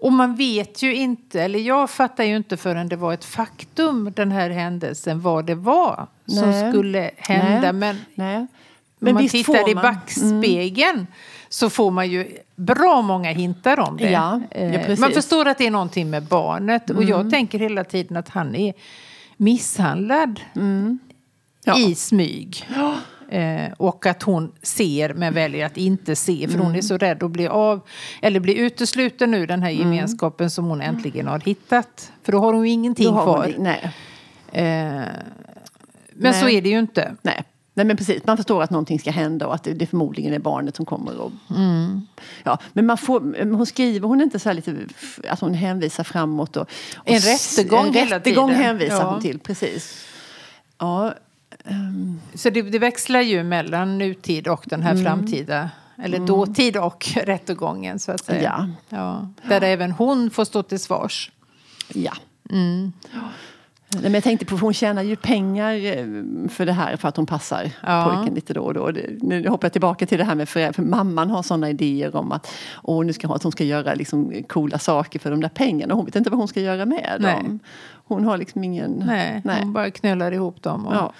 Och 0.00 0.12
man 0.12 0.36
vet 0.36 0.82
ju 0.82 0.94
inte, 0.94 1.42
eller 1.42 1.58
jag 1.58 1.90
fattar 1.90 2.24
ju 2.24 2.36
inte 2.36 2.56
förrän 2.56 2.88
det 2.88 2.96
var 2.96 3.12
ett 3.12 3.24
faktum, 3.24 4.12
den 4.16 4.32
här 4.32 4.50
händelsen, 4.50 5.20
vad 5.20 5.46
det 5.46 5.54
var 5.54 6.06
Nej. 6.24 6.36
som 6.38 6.70
skulle 6.70 7.10
hända. 7.16 7.72
Nej. 7.72 7.72
Men, 7.72 7.96
Nej. 8.14 8.46
men 8.98 9.16
om 9.16 9.22
man 9.22 9.28
tittar 9.28 9.70
i 9.70 9.74
backspegeln 9.74 10.94
mm. 10.94 11.06
så 11.48 11.70
får 11.70 11.90
man 11.90 12.10
ju 12.10 12.38
bra 12.56 13.02
många 13.02 13.30
hintar 13.30 13.80
om 13.80 13.96
det. 13.96 14.10
Ja, 14.10 14.40
ja, 14.50 14.58
eh, 14.58 14.98
man 14.98 15.12
förstår 15.12 15.48
att 15.48 15.58
det 15.58 15.66
är 15.66 15.70
någonting 15.70 16.10
med 16.10 16.22
barnet. 16.22 16.90
Mm. 16.90 17.02
Och 17.02 17.10
jag 17.10 17.30
tänker 17.30 17.58
hela 17.58 17.84
tiden 17.84 18.16
att 18.16 18.28
han 18.28 18.54
är 18.54 18.74
misshandlad 19.36 20.40
mm. 20.54 20.98
ja. 21.64 21.78
i 21.78 21.94
smyg. 21.94 22.68
Eh, 23.30 23.72
och 23.76 24.06
att 24.06 24.22
hon 24.22 24.52
ser 24.62 25.14
men 25.14 25.34
väljer 25.34 25.66
att 25.66 25.76
inte 25.76 26.16
se 26.16 26.48
för 26.48 26.54
mm. 26.54 26.66
hon 26.66 26.76
är 26.76 26.82
så 26.82 26.96
rädd 26.96 27.22
att 27.22 27.30
bli 27.30 27.48
av 27.48 27.80
eller 28.22 28.40
bli 28.40 28.58
utesluten 28.58 29.34
ur 29.34 29.46
den 29.46 29.62
här 29.62 29.70
mm. 29.70 29.82
gemenskapen 29.82 30.44
mm. 30.44 30.50
som 30.50 30.64
hon 30.64 30.80
äntligen 30.80 31.26
har 31.26 31.38
hittat. 31.38 32.12
För 32.22 32.32
då 32.32 32.38
har 32.38 32.52
hon 32.52 32.66
ju 32.66 32.72
ingenting 32.72 33.12
kvar. 33.12 33.52
Hon, 33.56 33.64
nej. 33.64 33.90
Eh, 34.52 34.62
men 36.12 36.32
nej. 36.32 36.40
så 36.40 36.48
är 36.48 36.62
det 36.62 36.68
ju 36.68 36.78
inte. 36.78 37.16
Nej. 37.22 37.44
Nej 37.74 37.86
men 37.86 37.96
precis, 37.96 38.26
man 38.26 38.36
förstår 38.36 38.62
att 38.62 38.70
någonting 38.70 38.98
ska 38.98 39.10
hända 39.10 39.46
och 39.46 39.54
att 39.54 39.64
det, 39.64 39.72
det 39.72 39.86
förmodligen 39.86 40.34
är 40.34 40.38
barnet 40.38 40.76
som 40.76 40.86
kommer. 40.86 41.20
Och, 41.20 41.32
mm. 41.50 42.06
ja, 42.44 42.58
men 42.72 42.86
man 42.86 42.98
får, 42.98 43.50
hon 43.56 43.66
skriver 43.66 44.08
hon 44.08 44.20
inte 44.20 44.38
så 44.38 44.48
här 44.48 44.54
lite 44.54 44.76
att 45.28 45.40
hon 45.40 45.54
hänvisar 45.54 46.04
framåt. 46.04 46.56
Och, 46.56 46.68
och 46.96 47.08
en 47.10 47.18
rättegång 47.18 47.96
En 47.96 48.08
rättegång 48.08 48.50
hänvisar 48.50 49.00
ja. 49.00 49.10
hon 49.12 49.22
till, 49.22 49.38
precis. 49.38 50.06
Ja, 50.78 51.14
Um. 51.64 52.20
Så 52.34 52.50
det, 52.50 52.62
det, 52.62 52.78
växlar 52.78 53.20
ju 53.20 53.42
mellan 53.42 53.98
nutid 53.98 54.48
och 54.48 54.64
den 54.66 54.82
här 54.82 54.90
mm. 54.90 55.04
framtida 55.04 55.70
eller 56.02 56.16
mm. 56.16 56.26
dåtid 56.26 56.76
och 56.76 57.08
rättegången 57.24 57.98
så 57.98 58.12
att 58.12 58.24
säga. 58.24 58.72
Ja. 58.88 58.96
Ja, 58.96 59.28
där 59.48 59.60
ja. 59.60 59.66
även 59.66 59.92
hon 59.92 60.30
får 60.30 60.44
stå 60.44 60.62
till 60.62 60.80
svars. 60.80 61.30
Ja. 61.94 62.12
Mm. 62.50 62.92
Nej, 63.94 64.02
men 64.02 64.14
jag 64.14 64.24
tänkte 64.24 64.46
på, 64.46 64.56
hon 64.56 64.74
tjänar 64.74 65.02
ju 65.02 65.16
pengar 65.16 65.74
eh, 65.74 66.06
för 66.48 66.66
det 66.66 66.72
här 66.72 66.96
för 66.96 67.08
att 67.08 67.16
hon 67.16 67.26
passar 67.26 67.70
ja. 67.86 68.04
pojken 68.04 68.34
lite 68.34 68.54
då 68.54 68.62
och 68.62 68.74
då. 68.74 68.92
Nu 69.20 69.48
hoppar 69.48 69.66
jag 69.66 69.72
tillbaka 69.72 70.06
till 70.06 70.18
det 70.18 70.24
här 70.24 70.34
med 70.34 70.48
föräldrar, 70.48 70.72
för 70.72 70.82
mamman 70.82 71.30
har 71.30 71.42
sådana 71.42 71.70
idéer 71.70 72.16
om 72.16 72.32
att, 72.32 72.52
åh, 72.82 73.04
nu 73.04 73.12
ska 73.12 73.26
hon, 73.26 73.36
att 73.36 73.42
hon 73.42 73.52
ska 73.52 73.64
göra 73.64 73.94
liksom 73.94 74.42
coola 74.48 74.78
saker 74.78 75.18
för 75.18 75.30
de 75.30 75.40
där 75.40 75.48
pengarna. 75.48 75.94
Hon 75.94 76.04
vet 76.04 76.16
inte 76.16 76.30
vad 76.30 76.38
hon 76.38 76.48
ska 76.48 76.60
göra 76.60 76.86
med 76.86 77.16
nej. 77.20 77.34
dem. 77.34 77.58
Hon 77.92 78.24
har 78.24 78.38
liksom 78.38 78.64
ingen... 78.64 79.02
Nej, 79.06 79.42
nej. 79.44 79.62
hon 79.62 79.72
bara 79.72 79.90
knölar 79.90 80.32
ihop 80.32 80.62
dem. 80.62 80.86
Och... 80.86 80.94
Ja. 80.94 81.12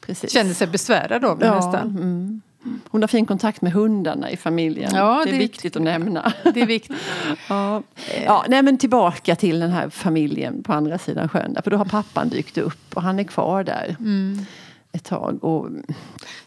Precis. 0.00 0.32
Känner 0.32 0.54
sig 0.54 0.66
besvärad 0.66 1.24
av 1.24 1.38
det 1.38 1.46
ja, 1.46 1.54
nästan. 1.54 1.90
Mm. 1.90 2.40
Hon 2.88 3.02
har 3.02 3.08
fin 3.08 3.26
kontakt 3.26 3.62
med 3.62 3.72
hundarna 3.72 4.30
i 4.30 4.36
familjen. 4.36 4.90
Ja, 4.94 5.22
det, 5.24 5.30
är 5.30 5.32
det 5.32 5.38
viktigt 5.38 5.76
att 5.76 5.82
nämna. 5.82 6.32
Det 6.54 6.60
är 6.60 6.66
viktigt. 6.66 6.96
ja. 7.48 7.82
Ja, 8.24 8.44
nej, 8.48 8.62
men 8.62 8.78
tillbaka 8.78 9.36
till 9.36 9.60
den 9.60 9.70
här 9.70 9.90
familjen 9.90 10.62
på 10.62 10.72
andra 10.72 10.98
sidan 10.98 11.28
sjön. 11.28 11.56
För 11.64 11.70
då 11.70 11.76
har 11.76 11.84
pappan 11.84 12.28
dykt 12.28 12.58
upp 12.58 12.94
och 12.96 13.02
han 13.02 13.18
är 13.18 13.24
kvar 13.24 13.64
där 13.64 13.96
mm. 13.98 14.46
ett 14.92 15.04
tag. 15.04 15.44
Och... 15.44 15.68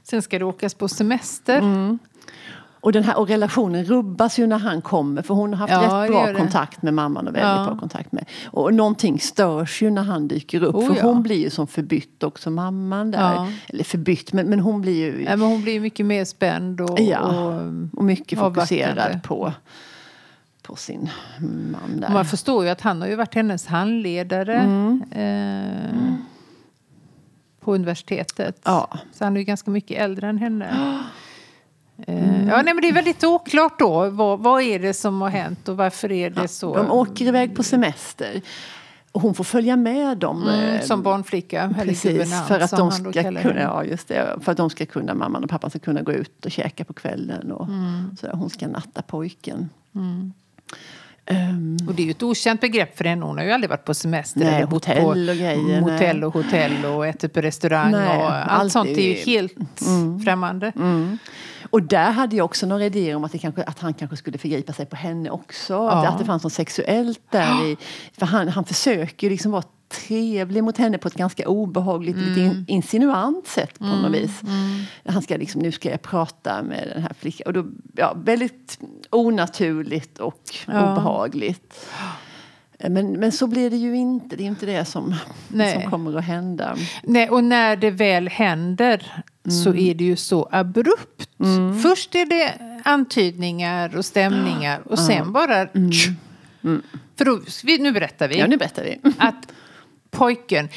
Sen 0.04 0.22
ska 0.22 0.40
det 0.40 0.46
åkas 0.46 0.74
på 0.74 0.88
semester. 0.88 1.58
Mm. 1.58 2.00
Och, 2.82 2.92
den 2.92 3.04
här, 3.04 3.20
och 3.20 3.28
relationen 3.28 3.84
rubbas 3.84 4.40
ju 4.40 4.48
när 4.48 4.58
han 4.58 4.82
kommer 4.82 5.22
för 5.22 5.34
hon 5.34 5.54
har 5.54 5.68
haft 5.68 5.84
ja, 5.92 6.04
rätt 6.04 6.12
bra 6.12 6.34
kontakt 6.34 6.82
med 6.82 6.94
mamman 6.94 7.28
och 7.28 7.36
väldigt 7.36 7.50
ja. 7.50 7.66
bra 7.66 7.78
kontakt 7.78 8.12
med. 8.12 8.26
Och 8.46 8.74
någonting 8.74 9.20
störs 9.20 9.82
ju 9.82 9.90
när 9.90 10.04
han 10.04 10.28
dyker 10.28 10.64
upp 10.64 10.76
oh, 10.76 10.88
för 10.88 10.96
ja. 10.96 11.04
hon 11.04 11.24
blir 11.24 11.44
ju 11.44 11.50
som 11.50 11.68
förbytt 11.68 12.24
också 12.24 12.50
mamman 12.50 13.12
där. 13.12 13.54
Eller 13.68 13.84
förbytt 13.84 14.34
men, 14.34 14.50
men 14.50 14.60
hon 14.60 14.82
blir 14.82 14.96
ju... 14.96 15.24
Ja, 15.24 15.36
men 15.36 15.48
hon 15.48 15.62
blir 15.62 15.80
mycket 15.80 16.06
mer 16.06 16.26
spänd 16.26 16.82
och, 16.82 17.00
och, 17.00 17.54
och 17.94 18.04
mycket 18.04 18.40
fokuserad 18.40 19.24
på 19.24 19.54
på 20.72 20.76
sin 20.76 21.10
man 21.72 22.00
där. 22.00 22.10
Man 22.10 22.26
förstår 22.26 22.64
ju 22.64 22.70
att 22.70 22.82
han 22.82 23.02
har 23.02 23.08
ju 23.08 23.16
varit 23.16 23.36
hennes 23.36 23.68
handledare. 23.68 24.56
Mm. 24.56 25.04
Eh, 25.12 25.90
mm. 25.90 26.18
På 27.60 27.76
universitetet. 27.76 28.62
Så 29.14 29.24
han 29.24 29.36
är 29.36 29.40
ju 29.40 29.44
ganska 29.44 29.72
mycket 29.72 30.02
äldre 30.02 30.28
än 30.28 30.38
henne. 30.38 31.00
Mm. 32.08 32.48
Ja, 32.48 32.62
nej, 32.62 32.74
men 32.74 32.82
det 32.82 32.90
är 32.90 32.94
väldigt 32.94 33.24
oklart 33.24 33.80
då. 33.80 34.10
Vad, 34.10 34.40
vad 34.40 34.62
är 34.62 34.80
det 34.80 34.94
som 34.94 35.22
har 35.22 35.30
hänt 35.30 35.70
och 35.70 35.78
varför 35.78 36.12
är 36.12 36.30
det 36.30 36.48
så? 36.48 36.76
De 36.76 36.92
åker 36.92 37.26
iväg 37.26 37.56
på 37.56 37.64
semester. 37.64 38.42
Och 39.12 39.22
hon 39.22 39.34
får 39.34 39.44
följa 39.44 39.76
med 39.76 40.18
dem. 40.18 40.48
Mm, 40.48 40.76
eh, 40.76 40.82
som 40.82 41.04
barnflicka. 41.04 41.76
Precis, 41.84 42.48
för 42.48 42.60
att, 42.60 42.72
de 42.72 42.92
ska 42.92 43.24
kunna, 43.24 43.62
ja, 43.62 43.84
just 43.84 44.08
det, 44.08 44.38
för 44.42 44.52
att 44.52 44.58
de 44.58 44.70
ska 44.70 44.86
kunna, 44.86 45.14
mamman 45.14 45.44
och 45.44 45.50
pappan 45.50 45.70
ska 45.70 45.80
kunna 45.80 46.02
gå 46.02 46.12
ut 46.12 46.46
och 46.46 46.52
käka 46.52 46.86
på 46.86 46.94
kvällen. 46.94 47.52
Och 47.52 47.68
mm. 47.68 48.18
så 48.20 48.28
hon 48.32 48.50
ska 48.50 48.68
natta 48.68 49.02
pojken. 49.02 49.70
Mm. 49.96 50.34
Um, 51.30 51.78
och 51.88 51.96
det 51.96 52.02
är 52.02 52.06
ju 52.06 52.12
ett 52.12 52.24
okänt 52.24 52.62
begrepp 52.62 52.98
för 52.98 53.04
henne. 53.04 53.26
Hon 53.26 53.38
har 53.38 53.46
ju 53.46 53.52
aldrig 53.52 53.70
varit 53.70 53.86
på 53.86 53.94
semester. 53.94 54.40
Nej, 54.40 54.56
eller 54.56 54.68
hotell 54.68 55.30
och 55.30 55.36
grejer. 55.36 55.82
Hotell 55.82 56.24
och 56.24 56.34
hotell 56.34 56.86
och 56.86 57.08
ätit 57.08 57.34
på 57.34 57.42
restaurang. 57.42 57.92
Nej, 57.92 58.18
och 58.18 58.32
allt 58.32 58.52
alltid. 58.52 58.72
sånt 58.72 58.90
är 58.90 59.02
ju 59.02 59.14
helt 59.14 59.82
mm. 59.82 60.20
främmande. 60.20 60.72
Mm. 60.76 61.18
Och 61.72 61.84
där 61.84 62.12
hade 62.12 62.36
jag 62.36 62.46
också 62.46 62.66
några 62.66 62.86
idéer 62.86 63.16
om 63.16 63.24
att, 63.24 63.42
kanske, 63.42 63.63
att 63.63 63.80
han 63.80 63.94
kanske 63.94 64.18
skulle 64.18 64.38
förgripa 64.38 64.74
sig 64.74 64.86
på 64.86 64.96
henne 64.96 65.30
också. 65.30 65.74
Ja. 65.74 65.92
Att, 65.92 66.08
att 66.08 66.20
det 66.20 66.25
fanns 66.25 66.44
något 66.44 66.54
sexuellt 66.54 67.22
där. 67.32 67.66
I, 67.66 67.78
för 68.18 68.25
han, 68.25 68.48
han 68.48 68.66
försöker 68.66 69.28
ju 69.28 69.32
liksom 69.32 69.51
vara 69.51 69.63
trevlig 69.92 70.63
mot 70.63 70.78
henne 70.78 70.98
på 70.98 71.08
ett 71.08 71.13
ganska 71.13 71.48
obehagligt, 71.48 72.16
mm. 72.16 72.30
lite 72.30 72.72
insinuant 72.72 73.48
sätt 73.48 73.80
på 73.80 73.86
mm. 73.86 74.01
något 74.01 74.12
vis. 74.12 74.44
Mm. 74.44 74.84
Han 75.06 75.22
ska 75.22 75.38
liksom, 75.38 75.62
nu 75.62 75.72
ska 75.72 75.90
jag 75.90 76.01
prata 76.01 76.63
med 76.63 76.92
den 76.94 77.04
här 77.04 77.13
flickan. 77.20 77.48
Och 77.48 77.54
då, 77.54 77.66
ja, 77.96 78.13
väldigt 78.24 78.80
onaturligt 79.10 80.20
och 80.20 80.42
ja. 80.68 80.92
obehagligt. 80.92 81.88
Men, 82.90 83.12
men 83.12 83.32
så 83.32 83.48
blir 83.48 83.70
det 83.70 83.78
ju 83.78 83.96
inte. 83.96 84.36
Det 84.36 84.44
är 84.44 84.48
inte 84.48 84.66
det 84.66 84.86
som, 84.86 85.16
som 85.74 85.92
kommer 85.92 86.18
att 86.18 86.26
hända. 86.26 86.78
Nej, 87.04 87.30
och 87.30 87.44
när 87.44 87.76
det 87.76 87.92
väl 87.92 88.30
händer 88.30 89.24
så 89.64 89.70
mm. 89.70 89.86
är 89.86 89.94
det 89.94 90.04
ju 90.04 90.16
så 90.16 90.50
abrupt. 90.52 91.30
Mm. 91.40 91.80
Först 91.80 92.16
är 92.16 92.26
det 92.26 92.54
antydningar 92.84 93.98
och 93.98 94.06
stämningar 94.06 94.82
och 94.86 95.00
sen 95.00 95.34
bara... 95.34 95.58
Mm. 95.62 95.92
mm. 96.64 96.82
För 97.16 97.26
då, 97.26 97.40
nu 97.84 97.92
berättar 97.92 98.28
vi. 98.28 98.40
Ja, 98.40 98.48
nu 98.48 98.58
berättar 98.58 98.84
vi. 98.84 99.00
att 99.18 99.52
pojken... 100.10 100.70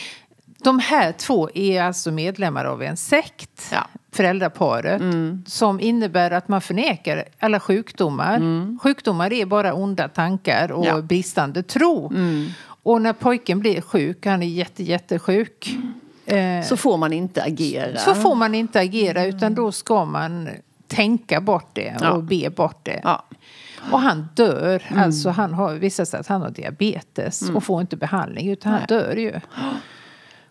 De 0.59 0.79
här 0.79 1.13
två 1.13 1.51
är 1.55 1.83
alltså 1.83 2.11
medlemmar 2.11 2.65
av 2.65 2.83
en 2.83 2.97
sekt, 2.97 3.69
ja. 3.73 3.89
Föräldraparet, 4.15 5.01
mm. 5.01 5.45
som 5.47 5.81
innebär 5.81 6.31
att 6.31 6.49
man 6.49 6.61
förnekar 6.61 7.25
alla 7.39 7.61
sjukdomar. 7.61 8.37
Mm. 8.37 8.79
Sjukdomar 8.83 9.33
är 9.33 9.47
bara 9.47 9.75
onda 9.75 10.09
tankar 10.09 10.73
och 10.73 10.87
ja. 10.87 11.03
bristande 11.03 11.63
tro. 11.63 12.11
Mm. 12.11 12.49
Och 12.65 13.03
när 13.03 13.13
pojken 13.13 13.61
blir 13.61 13.81
sjuk, 13.81 14.27
han 14.27 14.43
är 14.43 14.47
jätte, 14.47 14.83
jättesjuk, 14.83 15.77
eh, 16.27 16.63
så 16.65 16.77
får 16.77 16.97
man 16.97 17.13
inte 17.13 17.43
agera. 17.43 17.99
Så 17.99 18.15
får 18.15 18.35
man 18.35 18.55
inte 18.55 18.81
agera, 18.81 19.25
utan 19.25 19.55
då 19.55 19.73
ska 19.73 20.05
man 20.05 20.49
tänka 20.87 21.41
bort 21.41 21.71
det 21.73 21.95
och 21.97 22.07
ja. 22.07 22.19
be 22.19 22.51
bort 22.51 22.81
det. 22.83 23.01
Ja. 23.05 23.25
Och 23.91 24.01
han 24.01 24.29
dör. 24.35 24.83
Mm. 24.89 25.03
Alltså 25.03 25.31
han 25.31 25.55
har 25.55 25.75
visat 25.75 26.09
sig 26.09 26.21
att 26.21 26.27
han 26.27 26.43
har 26.43 26.51
diabetes 26.51 27.43
mm. 27.43 27.57
och 27.57 27.65
får 27.65 27.81
inte 27.81 27.97
behandling 27.97 28.51
utan 28.51 28.73
Nej. 28.73 28.81
han 28.81 28.99
dör 28.99 29.17
ju. 29.17 29.41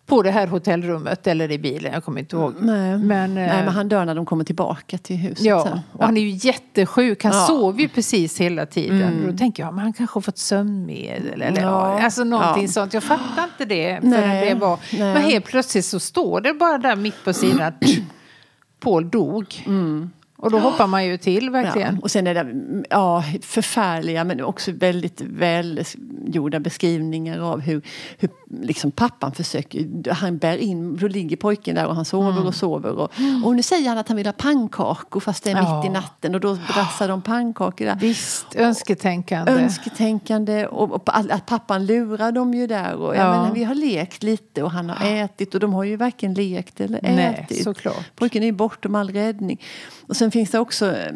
På 0.06 0.22
det 0.22 0.32
här 0.32 0.48
hotellrummet 0.48 1.28
eller 1.28 1.52
i 1.52 1.60
bilen, 1.60 1.94
jag 1.94 2.04
kommer 2.04 2.20
inte 2.20 2.36
ihåg. 2.36 2.54
Nej. 2.60 2.98
Men, 2.98 3.34
Nej, 3.34 3.64
men 3.64 3.68
han 3.68 3.90
dör 3.90 4.06
när 4.06 4.16
de 4.16 4.26
kommer 4.26 4.44
tillbaka 4.44 4.98
till 4.98 5.16
huset. 5.16 5.46
Ja, 5.46 5.64
sen. 5.64 5.80
och 5.92 6.06
han 6.06 6.18
är 6.18 6.22
ju 6.22 6.30
jättesjuk. 6.30 7.24
Han 7.24 7.34
ja. 7.34 7.48
sover 7.48 7.82
ju 7.82 7.90
precis 7.90 8.42
hela 8.42 8.66
tiden. 8.66 9.02
Mm. 9.02 9.32
Då 9.32 9.38
tänker 9.38 9.64
jag, 9.64 9.74
men 9.74 9.84
han 9.84 9.94
kanske 9.94 10.16
har 10.16 10.22
fått 10.22 10.38
sömnmedel 10.38 11.42
eller 11.42 11.62
ja. 11.62 12.02
alltså 12.02 12.24
någonting 12.24 12.66
ja. 12.66 12.72
sånt. 12.72 12.94
Jag 12.94 13.04
fattar 13.04 13.44
inte 13.44 13.66
det 13.66 14.02
förrän 14.02 14.46
det 14.46 14.56
var. 14.56 14.80
Nej. 14.92 15.14
Men 15.14 15.24
helt 15.24 15.46
plötsligt 15.46 15.86
så 15.86 16.00
står 16.00 16.42
det 16.42 16.54
bara 16.54 16.78
där 16.78 16.96
mitt 16.96 17.24
på 17.24 17.34
sidan 17.34 17.62
att 17.62 17.84
Paul 18.80 19.10
dog. 19.10 19.64
Mm. 19.66 20.10
Och 20.44 20.52
då 20.52 20.60
hoppar 20.60 20.88
man 20.88 21.06
ju 21.06 21.18
till 21.18 21.50
verkligen. 21.50 21.96
Ja, 21.96 22.02
och 22.02 22.12
sen 22.12 22.28
är 22.28 22.34
det 22.34 22.46
ja, 22.90 23.24
förfärliga 23.42 24.24
men 24.24 24.42
också 24.42 24.72
väldigt 24.72 25.22
välgjorda 25.22 26.60
beskrivningar 26.60 27.40
av 27.40 27.60
hur, 27.60 27.82
hur 28.18 28.30
liksom 28.62 28.92
pappan 28.92 29.32
försöker, 29.32 30.12
han 30.12 30.38
bär 30.38 30.58
in, 30.58 30.98
då 30.98 31.08
ligger 31.08 31.38
pojken 31.38 31.76
där 31.76 31.88
och 31.88 31.96
han 31.96 32.06
sover 32.06 32.32
mm. 32.32 32.46
och 32.46 32.56
sover. 32.56 32.92
Och, 32.92 33.12
och 33.46 33.56
nu 33.56 33.64
säger 33.64 33.90
han 33.90 33.98
att 33.98 34.08
han 34.08 34.18
vill 34.18 34.26
ha 34.26 34.34
pannkakor 34.34 35.20
fast 35.20 35.44
det 35.44 35.52
är 35.52 35.56
ja. 35.56 35.78
mitt 35.78 35.90
i 35.90 35.94
natten 35.94 36.36
och 36.36 36.42
då 36.42 36.58
brassar 36.74 37.08
de 37.08 37.22
pannkakor 37.22 37.86
där. 37.86 37.96
Visst, 37.96 38.56
önsketänkande. 38.56 39.52
Önsketänkande 39.52 40.66
och, 40.66 40.92
och 40.92 41.10
att 41.16 41.46
pappan 41.46 41.86
lurar 41.86 42.32
dem 42.32 42.54
ju 42.54 42.68
där. 42.68 42.96
Och, 42.96 43.16
ja. 43.16 43.32
menar, 43.32 43.54
vi 43.54 43.64
har 43.64 43.76
lekt 43.76 44.24
lite 44.24 44.64
och 44.64 44.72
han 44.72 44.90
har 44.90 45.06
ätit 45.06 45.54
och 45.54 45.60
de 45.60 45.74
har 45.74 45.84
ju 45.84 45.96
varken 45.96 46.34
lekt 46.34 46.82
eller 46.82 47.00
Nej, 47.04 47.26
ätit. 47.26 47.64
Såklart. 47.64 48.16
Pojken 48.16 48.44
är 48.44 48.52
bortom 48.52 48.96
all 48.96 49.10
räddning. 49.10 49.62
Och 50.08 50.16
sen 50.16 50.32
finns 50.34 50.52
det 50.52 50.60
också 50.60 50.86
eh, 50.92 51.14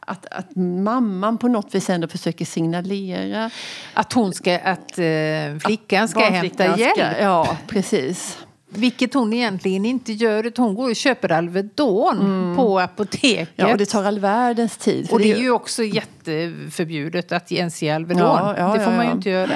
att, 0.00 0.26
att 0.26 0.56
mamman 0.56 1.38
på 1.38 1.48
något 1.48 1.74
vis 1.74 1.90
ändå 1.90 2.08
försöker 2.08 2.44
signalera. 2.44 3.50
Att 3.94 4.12
hon 4.12 4.34
ska, 4.34 4.58
att 4.58 4.98
eh, 4.98 5.58
flickan 5.64 6.08
ska 6.08 6.20
hämta 6.20 6.78
hjälp? 6.78 6.96
Ska, 6.96 7.20
ja, 7.20 7.56
precis. 7.66 8.38
Vilket 8.68 9.14
hon 9.14 9.32
egentligen 9.32 9.84
inte 9.84 10.12
gör. 10.12 10.52
Hon 10.56 10.74
går 10.74 10.90
och 10.90 10.96
köper 10.96 11.32
Alvedon 11.32 12.20
mm. 12.20 12.56
på 12.56 12.78
apoteket. 12.78 13.50
Ja, 13.56 13.72
och 13.72 13.78
det 13.78 13.86
tar 13.86 14.04
all 14.04 14.18
världens 14.18 14.76
tid. 14.76 15.08
Och 15.10 15.20
det 15.20 15.32
är 15.32 15.38
ju 15.38 15.50
också 15.50 15.82
jätteförbjudet 15.84 17.32
att 17.32 17.52
ens 17.52 17.82
ge 17.82 17.90
Alvedon. 17.90 18.22
Ja, 18.22 18.54
ja, 18.58 18.74
det 18.74 18.84
får 18.84 18.90
man 18.90 19.06
ju 19.06 19.12
inte 19.12 19.30
göra. 19.30 19.54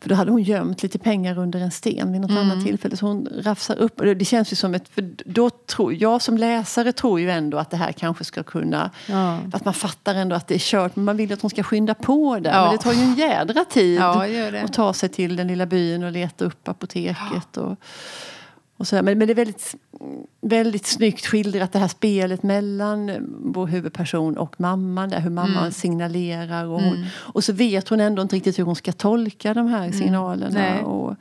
För 0.00 0.08
då 0.08 0.14
hade 0.14 0.30
hon 0.30 0.42
gömt 0.42 0.82
lite 0.82 0.98
pengar 0.98 1.38
under 1.38 1.60
en 1.60 1.70
sten 1.70 2.12
vid 2.12 2.20
något 2.20 2.30
mm. 2.30 2.50
annat 2.50 2.64
tillfälle. 2.64 2.96
Så 2.96 3.06
hon 3.06 3.28
rafsar 3.40 3.76
upp. 3.76 4.00
Och 4.00 4.06
det 4.06 4.24
känns 4.24 4.52
ju 4.52 4.56
som 4.56 4.74
ett... 4.74 4.88
För 4.88 5.10
då 5.24 5.50
tror, 5.50 5.94
jag 5.94 6.22
som 6.22 6.38
läsare 6.38 6.92
tror 6.92 7.20
ju 7.20 7.30
ändå 7.30 7.58
att 7.58 7.70
det 7.70 7.76
här 7.76 7.92
kanske 7.92 8.24
ska 8.24 8.42
kunna... 8.42 8.90
Ja. 9.06 9.38
Att 9.52 9.64
man 9.64 9.74
fattar 9.74 10.14
ändå 10.14 10.36
att 10.36 10.48
det 10.48 10.54
är 10.54 10.58
kört. 10.58 10.96
Men 10.96 11.04
man 11.04 11.16
vill 11.16 11.32
att 11.32 11.42
hon 11.42 11.50
ska 11.50 11.62
skynda 11.62 11.94
på 11.94 12.38
det. 12.38 12.50
Ja. 12.50 12.62
Men 12.62 12.76
det 12.76 12.82
tar 12.82 12.92
ju 12.92 13.02
en 13.02 13.14
jädra 13.14 13.64
tid 13.64 14.00
ja, 14.00 14.26
att 14.64 14.72
ta 14.72 14.92
sig 14.92 15.08
till 15.08 15.36
den 15.36 15.48
lilla 15.48 15.66
byn 15.66 16.02
och 16.02 16.12
leta 16.12 16.44
upp 16.44 16.68
apoteket. 16.68 17.56
Och, 17.56 17.76
och 18.76 18.88
så 18.88 19.02
men, 19.02 19.18
men 19.18 19.26
det 19.26 19.32
är 19.32 19.34
väldigt, 19.34 19.74
väldigt 20.40 20.86
snyggt 20.86 21.26
skildrat 21.26 21.72
det 21.72 21.78
här 21.78 21.88
spelet 21.88 22.42
mellan 22.42 23.10
vår 23.44 23.66
huvudperson 23.66 24.36
och 24.36 24.60
mamman. 24.60 25.08
Där, 25.08 25.20
hur 25.20 25.30
mamman 25.30 25.58
mm. 25.58 25.72
signalerar. 25.72 26.64
Och, 26.64 26.80
hon, 26.80 26.96
mm. 26.96 27.06
och 27.14 27.44
så 27.44 27.52
vet 27.52 27.88
hon 27.88 28.00
ändå 28.00 28.22
inte 28.22 28.36
riktigt 28.36 28.58
hur 28.58 28.64
hon 28.64 28.76
ska 28.76 28.92
tolka 28.92 29.54
de 29.54 29.66
här 29.66 29.84
mm. 29.84 29.92
signalerna. 29.92 30.50
Nej. 30.54 30.82
Och, 30.82 31.14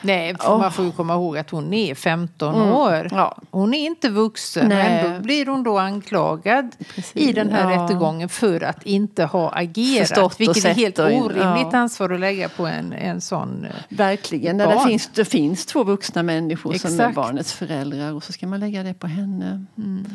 Nej, 0.00 0.36
för 0.40 0.54
oh. 0.54 0.58
man 0.58 0.72
får 0.72 0.84
ju 0.84 0.92
komma 0.92 1.14
ihåg 1.14 1.38
att 1.38 1.50
hon 1.50 1.74
är 1.74 1.94
15 1.94 2.54
mm. 2.54 2.72
år. 2.72 3.08
Ja. 3.10 3.38
Hon 3.50 3.74
är 3.74 3.86
inte 3.86 4.08
vuxen. 4.08 4.68
Nej. 4.68 5.04
Ändå 5.04 5.20
blir 5.20 5.46
hon 5.46 5.62
då 5.62 5.78
anklagad 5.78 6.76
Precis. 6.94 7.16
i 7.16 7.32
den 7.32 7.50
här 7.50 7.70
ja. 7.70 7.82
rättegången 7.82 8.28
för 8.28 8.64
att 8.64 8.86
inte 8.86 9.24
ha 9.24 9.50
agerat. 9.54 10.08
Förstått 10.08 10.40
vilket 10.40 10.64
är 10.64 10.74
helt 10.74 10.98
orimligt 10.98 11.68
ja. 11.72 11.78
ansvar 11.78 12.10
att 12.10 12.20
lägga 12.20 12.48
på 12.48 12.66
en, 12.66 12.92
en 12.92 13.20
sån 13.20 13.64
eh, 13.64 13.70
Verkligen. 13.88 14.58
Barn. 14.58 14.68
Där 14.68 14.76
det, 14.76 14.88
finns, 14.88 15.10
det 15.14 15.24
finns 15.24 15.66
två 15.66 15.84
vuxna 15.84 16.22
människor 16.22 16.74
Exakt. 16.74 16.87
Som 16.88 17.00
är 17.00 17.12
barnets 17.12 17.52
föräldrar 17.52 18.12
och 18.12 18.24
så 18.24 18.32
ska 18.32 18.46
man 18.46 18.60
lägga 18.60 18.82
det 18.82 18.94
på 18.94 19.06
henne. 19.06 19.64
Mm. 19.78 20.06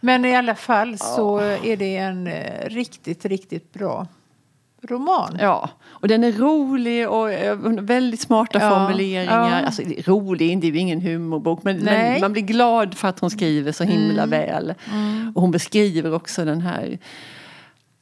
Men 0.00 0.24
i 0.24 0.36
alla 0.36 0.54
fall 0.54 0.98
så 0.98 1.38
är 1.38 1.76
det 1.76 1.96
en 1.96 2.26
eh, 2.26 2.68
riktigt, 2.68 3.24
riktigt 3.24 3.72
bra 3.72 4.06
roman. 4.82 5.38
Ja, 5.40 5.70
och 5.84 6.08
den 6.08 6.24
är 6.24 6.32
rolig 6.32 7.08
och 7.08 7.32
eh, 7.32 7.56
väldigt 7.80 8.20
smarta 8.20 8.58
ja, 8.60 8.70
formuleringar. 8.70 9.50
Ja. 9.50 9.66
Alltså 9.66 9.82
rolig, 9.82 10.60
det 10.60 10.66
är 10.66 10.72
ju 10.72 10.78
ingen 10.78 11.00
humorbok 11.00 11.62
men, 11.62 11.76
men, 11.78 12.20
man 12.20 12.32
blir 12.32 12.42
glad 12.42 12.94
för 12.94 13.08
att 13.08 13.20
hon 13.20 13.30
skriver 13.30 13.72
så 13.72 13.84
himla 13.84 14.22
mm. 14.22 14.30
väl. 14.30 14.74
Mm. 14.92 15.32
Och 15.34 15.42
hon 15.42 15.50
beskriver 15.50 16.14
också 16.14 16.44
den 16.44 16.60
här 16.60 16.98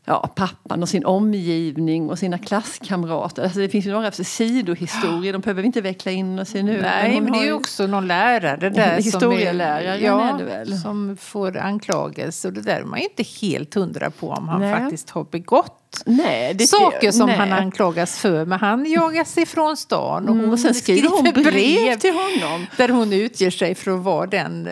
ja, 0.05 0.33
pappan 0.35 0.83
och 0.83 0.89
sin 0.89 1.05
omgivning 1.05 2.11
och 2.11 2.19
sina 2.19 2.39
klasskamrater. 2.39 3.43
Alltså 3.43 3.59
det 3.59 3.69
finns 3.69 3.87
ju 3.87 3.93
några 3.93 4.13
sidohistorier, 4.13 5.33
de 5.33 5.41
behöver 5.43 5.63
vi 5.63 5.67
inte 5.67 5.81
veckla 5.81 6.13
in 6.13 6.39
oss 6.39 6.55
i 6.55 6.63
nu. 6.63 6.83
Nej, 6.83 7.15
men, 7.15 7.25
men 7.25 7.33
det 7.33 7.39
är 7.39 7.45
ju 7.45 7.53
också 7.53 7.87
någon 7.87 8.07
lärare 8.07 8.71
där. 8.71 8.97
Historieläraren 8.97 10.03
ja, 10.03 10.35
är 10.35 10.39
det 10.39 10.45
väl. 10.45 10.79
Som 10.79 11.17
får 11.17 11.57
anklagelse 11.57 12.49
och 12.49 12.55
det 12.55 12.61
där 12.61 12.81
är 12.81 12.85
man 12.85 12.99
ju 12.99 13.05
inte 13.05 13.23
helt 13.41 13.75
hundra 13.75 14.11
på 14.11 14.31
om 14.31 14.49
han 14.49 14.61
nej. 14.61 14.81
faktiskt 14.81 15.11
har 15.11 15.25
begått 15.25 15.81
Nej, 16.07 16.55
det, 16.55 16.67
saker 16.67 17.11
som 17.11 17.27
nej. 17.27 17.37
han 17.37 17.53
anklagas 17.53 18.19
för. 18.19 18.45
Men 18.45 18.59
han 18.59 18.91
jagas 18.91 19.39
ifrån 19.39 19.77
stan 19.77 20.29
och, 20.29 20.37
hon 20.37 20.53
och 20.53 20.59
sen 20.59 20.75
skriver 20.75 21.09
hon 21.09 21.23
brev, 21.23 21.45
brev 21.45 21.99
till 21.99 22.15
honom. 22.15 22.67
Där 22.77 22.89
hon 22.89 23.13
utger 23.13 23.51
sig 23.51 23.75
för 23.75 23.91
att 23.91 24.05
vara 24.05 24.27
den 24.27 24.69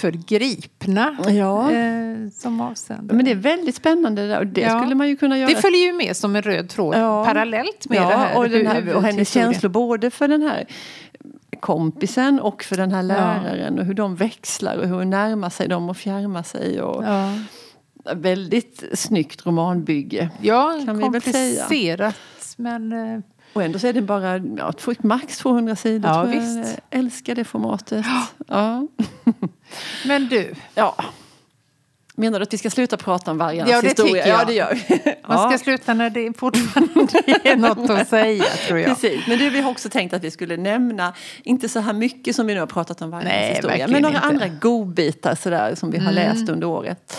förgripna 0.00 1.16
ja. 1.28 1.72
eh, 1.72 2.28
som 2.32 2.60
avsändare. 2.60 3.16
Men 3.16 3.24
det 3.24 3.30
är 3.30 3.34
väldigt 3.34 3.74
spännande 3.74 4.28
där, 4.28 4.38
och 4.38 4.46
det 4.46 4.60
ja. 4.60 4.78
skulle 4.78 4.94
man 4.94 5.08
ju 5.08 5.16
kunna 5.16 5.38
göra. 5.38 5.48
Det 5.48 5.56
följer 5.56 5.80
ju 5.80 5.92
med 5.92 6.16
som 6.16 6.36
en 6.36 6.42
röd 6.42 6.68
tråd 6.68 6.94
ja. 6.96 7.24
parallellt 7.24 7.88
med 7.88 7.98
ja, 7.98 8.08
det 8.08 8.16
här. 8.16 8.38
Och, 8.38 8.48
den 8.48 8.66
här, 8.66 8.94
och 8.94 9.02
hennes 9.02 9.32
känslor 9.32 9.70
både 9.70 10.10
för 10.10 10.28
den 10.28 10.42
här 10.42 10.66
kompisen 11.60 12.40
och 12.40 12.62
för 12.62 12.76
den 12.76 12.92
här 12.92 13.02
läraren 13.02 13.78
och 13.78 13.84
hur 13.84 13.94
de 13.94 14.16
växlar 14.16 14.76
och 14.76 14.88
hur 14.88 14.94
hon 14.94 15.10
närmar 15.10 15.50
sig 15.50 15.68
dem 15.68 15.90
och 15.90 15.96
fjärmar 15.96 16.42
sig. 16.42 16.82
Och, 16.82 17.04
Väldigt 18.14 18.84
snyggt 18.92 19.46
romanbygge. 19.46 20.30
Ja, 20.40 20.80
kan 20.86 21.00
komplicerat 21.00 22.16
men 22.56 22.92
eh, 22.92 23.20
och 23.52 23.62
ändå 23.62 23.78
så 23.78 23.86
är 23.86 23.92
det 23.92 24.02
bara 24.02 24.38
ja, 24.38 24.72
max 25.02 25.38
200 25.38 25.76
sidor. 25.76 26.10
Ja, 26.10 26.22
visst. 26.22 26.78
Jag 26.90 27.00
älskar 27.00 27.34
det 27.34 27.44
formatet. 27.44 28.06
Ja. 28.48 28.86
Men 30.04 30.28
du. 30.28 30.54
Ja. 30.74 30.94
Menar 32.20 32.38
du 32.38 32.42
att 32.42 32.52
vi 32.52 32.58
ska 32.58 32.70
sluta 32.70 32.96
prata 32.96 33.30
om 33.30 33.38
vargarnas 33.38 33.70
ja, 33.70 33.80
det 33.80 33.88
historia? 33.88 34.24
Tycker 34.24 34.28
jag. 34.28 34.40
Ja, 34.40 34.44
det 34.44 34.52
gör 34.52 34.78
vi. 34.88 35.14
Man 35.28 35.50
ska 35.50 35.64
sluta 35.64 35.94
när 35.94 36.10
det 36.10 36.38
fortfarande 36.38 37.22
är 37.44 37.56
något 37.56 37.90
att 37.90 38.08
säga, 38.08 38.44
tror 38.44 38.78
jag. 38.78 38.88
Precis, 38.88 39.26
men 39.26 39.38
du, 39.38 39.50
vi 39.50 39.60
har 39.60 39.70
också 39.70 39.88
tänkt 39.88 40.14
att 40.14 40.24
vi 40.24 40.30
skulle 40.30 40.56
nämna, 40.56 41.14
inte 41.42 41.68
så 41.68 41.80
här 41.80 41.92
mycket 41.92 42.36
som 42.36 42.46
vi 42.46 42.54
nu 42.54 42.60
har 42.60 42.66
pratat 42.66 43.02
om 43.02 43.10
vargarnas 43.10 43.32
Nej, 43.32 43.54
historia, 43.54 43.88
men 43.88 44.02
några 44.02 44.16
inte. 44.16 44.28
andra 44.28 44.48
godbitar 44.48 45.34
sådär, 45.34 45.74
som 45.74 45.90
vi 45.90 45.98
har 45.98 46.12
mm. 46.12 46.14
läst 46.14 46.48
under 46.48 46.66
året. 46.66 47.16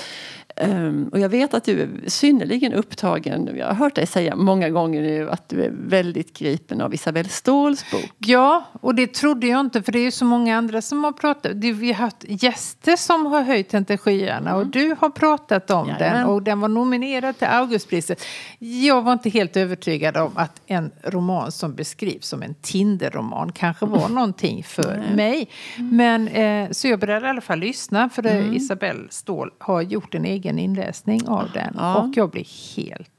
Um, 0.63 1.09
och 1.11 1.19
jag 1.19 1.29
vet 1.29 1.53
att 1.53 1.63
du 1.63 1.81
är 1.81 1.89
synnerligen 2.07 2.73
upptagen. 2.73 3.49
Jag 3.55 3.67
har 3.67 3.73
hört 3.73 3.95
dig 3.95 4.07
säga 4.07 4.35
många 4.35 4.69
gånger 4.69 5.01
nu 5.01 5.29
att 5.29 5.49
du 5.49 5.63
är 5.63 5.71
väldigt 5.73 6.37
gripen 6.37 6.81
av 6.81 6.93
Isabelle 6.93 7.29
Ståhls 7.29 7.91
bok. 7.91 8.11
Ja, 8.17 8.63
och 8.81 8.95
det 8.95 9.13
trodde 9.13 9.47
jag 9.47 9.59
inte 9.59 9.81
för 9.81 9.91
det 9.91 9.99
är 9.99 10.11
så 10.11 10.25
många 10.25 10.57
andra 10.57 10.81
som 10.81 11.03
har 11.03 11.11
pratat. 11.11 11.51
Vi 11.53 11.87
har 11.91 12.03
haft 12.03 12.25
gäster 12.27 12.95
som 12.95 13.25
har 13.25 13.41
höjt 13.41 13.69
den 13.69 13.85
till 13.85 13.97
skyarna 13.97 14.49
mm. 14.49 14.61
och 14.61 14.67
du 14.67 14.95
har 14.99 15.09
pratat 15.09 15.71
om 15.71 15.87
Jajamän. 15.87 16.17
den 16.17 16.25
och 16.25 16.41
den 16.43 16.59
var 16.59 16.67
nominerad 16.67 17.37
till 17.37 17.47
Augustpriset. 17.47 18.25
Jag 18.59 19.01
var 19.01 19.13
inte 19.13 19.29
helt 19.29 19.57
övertygad 19.57 20.17
om 20.17 20.31
att 20.35 20.61
en 20.65 20.91
roman 21.03 21.51
som 21.51 21.75
beskrivs 21.75 22.27
som 22.27 22.41
en 22.41 22.55
Tinder-roman 22.61 23.51
kanske 23.51 23.85
var 23.85 23.99
mm. 23.99 24.15
någonting 24.15 24.63
för 24.63 24.93
mm. 24.93 25.15
mig. 25.15 25.49
Men 25.77 26.27
eh, 26.27 26.71
så 26.71 26.87
jag 26.87 26.99
började 26.99 27.25
i 27.25 27.29
alla 27.29 27.41
fall 27.41 27.59
lyssna 27.59 28.09
för 28.09 28.25
mm. 28.25 28.53
Isabelle 28.53 29.07
Ståhl 29.09 29.51
har 29.57 29.81
gjort 29.81 30.15
en 30.15 30.25
egen 30.25 30.50
egen 30.51 30.59
inläsning 30.59 31.27
av 31.27 31.51
den. 31.53 31.73
Ja. 31.77 31.95
Och 31.95 32.17
jag 32.17 32.29
blev 32.29 32.45
helt 32.75 33.11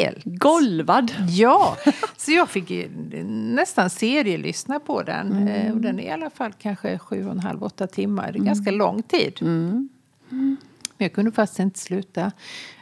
Helt 0.00 0.24
golvad. 0.24 1.12
Ja, 1.28 1.76
så 2.16 2.32
jag 2.32 2.48
fick 2.48 2.90
nästan 3.28 3.90
serielyssna 3.90 4.80
på 4.80 5.02
den. 5.02 5.32
Mm. 5.32 5.48
Eh, 5.48 5.72
och 5.72 5.80
den 5.80 6.00
är 6.00 6.04
i 6.04 6.10
alla 6.10 6.30
fall 6.30 6.52
kanske 6.52 6.98
sju 6.98 7.24
och 7.24 7.32
en 7.32 7.40
halv, 7.40 7.62
åtta 7.64 7.86
timmar. 7.86 8.22
Det 8.22 8.28
är 8.28 8.34
mm. 8.34 8.46
ganska 8.46 8.70
lång 8.70 9.02
tid. 9.02 9.38
Mm. 9.40 9.88
Men 10.28 11.04
jag 11.04 11.12
kunde 11.12 11.32
faktiskt 11.32 11.60
inte 11.60 11.78
sluta. 11.78 12.32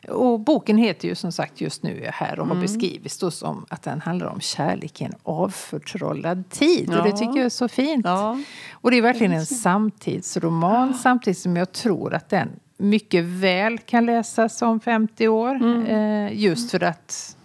Och 0.09 0.41
boken 0.41 0.79
heter 0.79 1.09
ju 1.09 1.15
som 1.15 1.33
sagt 1.33 1.61
just 1.61 1.83
nu 1.83 2.05
är 2.05 2.13
här 2.13 2.41
och 2.41 2.47
har 2.47 2.55
mm. 2.55 2.63
beskrivits 2.63 3.19
då 3.19 3.31
som 3.31 3.67
att 3.69 3.83
den 3.83 4.01
handlar 4.01 4.27
om 4.27 4.41
kärlek 4.41 5.01
i 5.01 5.05
en 5.05 5.15
avförtrollad 5.23 6.51
tid. 6.51 6.89
Ja. 6.93 6.99
Och 6.99 7.05
det 7.05 7.13
tycker 7.13 7.37
jag 7.37 7.45
är 7.45 7.49
så 7.49 7.69
fint. 7.69 8.05
Ja. 8.05 8.39
Och 8.73 8.91
det 8.91 8.99
är 8.99 9.03
verkligen 9.03 9.33
en 9.33 9.47
samtidsroman 9.47 10.89
ja. 10.89 10.99
samtidigt 11.03 11.39
som 11.39 11.57
jag 11.57 11.73
tror 11.73 12.15
att 12.15 12.29
den 12.29 12.49
mycket 12.77 13.25
väl 13.25 13.79
kan 13.79 14.07
läsas 14.07 14.63
om 14.63 14.81
50 14.81 15.29
år. 15.29 15.55
Mm. 15.55 15.87
Eh, 15.87 16.41
just 16.43 16.71
för 16.71 16.83
att 16.83 17.37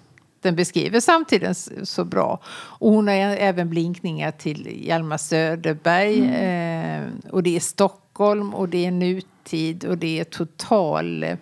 den 0.41 0.55
beskriver 0.55 1.00
samtiden 1.00 1.55
så 1.83 2.05
bra. 2.05 2.39
Och 2.50 2.91
hon 2.91 3.07
har 3.07 3.15
även 3.15 3.69
blinkningar 3.69 4.31
till 4.31 4.86
Hjalmar 4.88 5.17
Söderberg. 5.17 6.19
Mm. 6.19 7.03
Eh, 7.03 7.31
och 7.31 7.43
det 7.43 7.55
är 7.55 7.59
Stockholm 7.59 8.53
och 8.53 8.69
det 8.69 8.86
är 8.86 8.91
nutid 8.91 9.86
och 9.86 9.98
det 9.98 10.19
är 10.19 10.24
total... 10.24 11.24
Eh, 11.24 11.38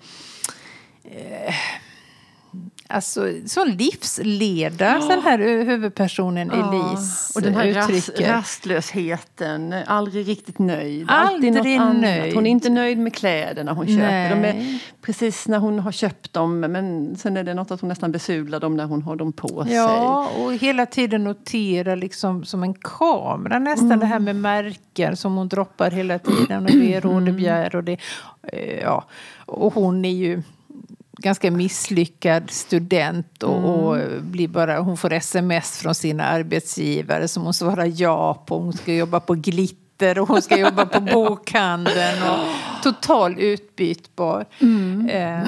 Alltså, 2.89 3.34
sån 3.46 3.72
livsleda, 3.72 4.98
ja. 5.01 5.08
den 5.08 5.22
här 5.22 5.39
huvudpersonen 5.65 6.51
ja. 6.53 6.89
Elise 6.89 7.32
Och 7.36 7.41
den 7.41 7.56
här 7.56 7.74
rast, 7.74 8.20
rastlösheten, 8.20 9.75
aldrig 9.88 10.27
riktigt 10.27 10.60
nöjd. 10.60 11.06
Aldrig 11.10 11.58
Alltid 11.58 11.79
något 11.82 12.01
nöjd. 12.01 12.22
Annat. 12.22 12.34
Hon 12.34 12.46
är 12.46 12.51
inte 12.51 12.70
nöjd 12.70 12.98
med 12.98 13.15
kläderna 13.15 13.74
hon 13.74 13.88
köper. 13.88 14.29
De 14.29 14.46
är 14.46 14.79
precis 15.01 15.48
när 15.48 15.60
hon 15.60 15.79
har 15.79 15.91
köpt 15.91 16.34
dem, 16.34 16.60
men 16.60 17.15
sen 17.15 17.38
är 17.38 17.44
det 17.44 17.53
något 17.53 17.72
att 17.72 17.82
hon 17.82 17.88
nästan 17.88 18.12
besudlar 18.12 18.60
dem 18.60 18.77
när 18.77 18.86
hon 18.86 19.01
har 19.01 19.15
dem 19.15 19.34
på 19.34 19.63
sig. 19.63 19.74
Ja, 19.74 20.29
och 20.38 20.53
hela 20.53 20.86
tiden 20.86 21.24
noterar 21.24 21.96
liksom 21.96 22.46
som 22.46 22.63
en 22.63 22.74
kamera 22.74 23.60
nästan 23.60 23.88
mm. 23.88 24.00
det 24.00 24.06
här 24.06 24.20
med 24.20 24.36
märken 24.36 25.17
som 25.17 25.36
hon 25.36 25.48
droppar 25.48 25.91
hela 25.91 26.20
tiden. 26.20 26.65
Och 26.65 26.72
det 26.72 26.94
är 26.94 27.01
rådebjär 27.01 27.75
och 27.75 27.84
det... 27.84 27.98
Eh, 28.44 28.79
ja, 28.79 29.06
och 29.46 29.74
hon 29.74 30.06
är 30.06 30.13
ju 30.13 30.41
ganska 31.27 31.51
misslyckad 31.51 32.51
student 32.51 33.44
och, 33.44 33.57
mm. 33.57 33.70
och, 33.70 34.22
blir 34.22 34.48
bara, 34.48 34.79
hon 34.79 34.98
får 34.98 35.13
sms 35.13 35.77
från 35.77 35.96
sina 35.96 36.24
arbetsgivare 36.24 37.27
som 37.27 37.44
hon 37.44 37.53
svarar 37.53 37.92
ja 37.96 38.33
på. 38.33 38.59
Hon 38.59 38.74
ska 38.74 38.94
jobba 38.94 39.20
på 39.20 39.33
Glitter 39.33 40.20
och 40.20 40.27
hon 40.27 40.42
ska 40.42 40.57
jobba 40.57 40.85
på 40.85 41.00
bokhandeln. 41.13 42.24
Och 42.24 42.83
total 42.83 43.40
utbytbar. 43.40 44.46
Mm. 44.59 45.09
Eh, 45.09 45.48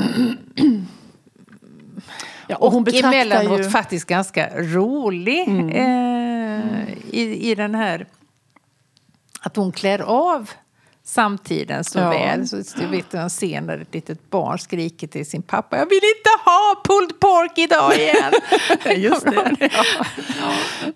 ja, 2.48 2.56
och 2.56 2.72
hon 2.72 2.84
och 2.84 2.94
emellanåt 2.94 3.60
ju... 3.60 3.70
faktiskt 3.70 4.06
ganska 4.06 4.50
rolig 4.56 5.48
mm. 5.48 5.70
eh, 5.70 6.90
i, 7.10 7.52
i 7.52 7.56
den 7.56 7.76
här 7.76 8.08
att 9.42 9.56
hon 9.56 9.72
klär 9.72 10.02
av 10.02 10.50
samtiden 11.10 11.84
så 11.84 12.00
ja. 12.00 12.10
väl. 12.10 12.48
Så 12.48 12.56
du 12.78 12.88
vet 12.88 13.14
en 13.14 13.30
scen 13.30 13.68
där 13.68 13.78
ett 13.78 13.94
litet 13.94 14.30
barn 14.30 14.60
skriker 14.60 15.08
till 15.08 15.26
sin 15.26 15.42
pappa 15.42 15.78
Jag 15.78 15.90
vill 15.90 15.96
inte 15.96 16.30
ha 16.46 16.82
pulled 16.84 17.20
pork 17.20 17.58
idag 17.58 17.96
igen. 17.96 18.34
Just 19.04 19.26
det. 19.26 19.58
ja. 19.60 19.84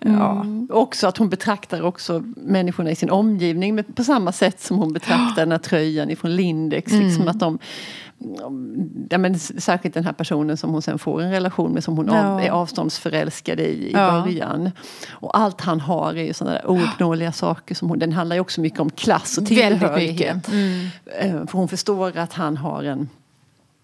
Ja. 0.00 0.30
Mm. 0.40 0.68
Också 0.70 1.06
att 1.06 1.16
hon 1.16 1.28
betraktar 1.28 1.82
också 1.82 2.22
människorna 2.36 2.90
i 2.90 2.96
sin 2.96 3.10
omgivning 3.10 3.84
på 3.84 4.04
samma 4.04 4.32
sätt 4.32 4.60
som 4.60 4.78
hon 4.78 4.92
betraktar 4.92 5.42
den 5.42 5.52
här 5.52 5.58
tröjan 5.58 6.10
ifrån 6.10 6.36
Lindex. 6.36 6.92
Liksom 6.92 6.96
mm. 6.96 7.08
Liksom 7.08 7.28
att 7.28 7.40
de 7.40 7.58
ja, 9.10 9.18
men 9.18 9.38
särskilt 9.38 9.94
den 9.94 10.04
här 10.04 10.12
personen 10.12 10.56
som 10.56 10.70
hon 10.70 10.82
sen 10.82 10.98
får 10.98 11.22
en 11.22 11.30
relation 11.30 11.72
med 11.72 11.84
som 11.84 11.96
hon 11.96 12.06
ja. 12.06 12.40
är 12.40 12.50
avståndsförälskad 12.50 13.60
i 13.60 13.62
i 13.62 13.92
ja. 13.92 14.22
början. 14.22 14.70
Och 15.10 15.38
allt 15.38 15.60
han 15.60 15.80
har 15.80 16.14
är 16.14 16.24
ju 16.24 16.32
sådana 16.32 16.56
där 16.56 16.70
ouppnåeliga 16.70 17.32
saker. 17.32 17.74
Som 17.74 17.88
hon, 17.88 17.98
den 17.98 18.12
handlar 18.12 18.36
ju 18.36 18.40
också 18.40 18.60
mycket 18.60 18.80
om 18.80 18.90
klass 18.90 19.38
och 19.38 19.46
tillhörighet. 19.46 20.48
Mm. 20.48 20.86
Eh, 21.20 21.46
för 21.46 21.58
hon 21.58 21.68
förstår 21.68 22.16
att 22.16 22.32
han 22.32 22.56
har 22.56 22.82
en 22.82 23.08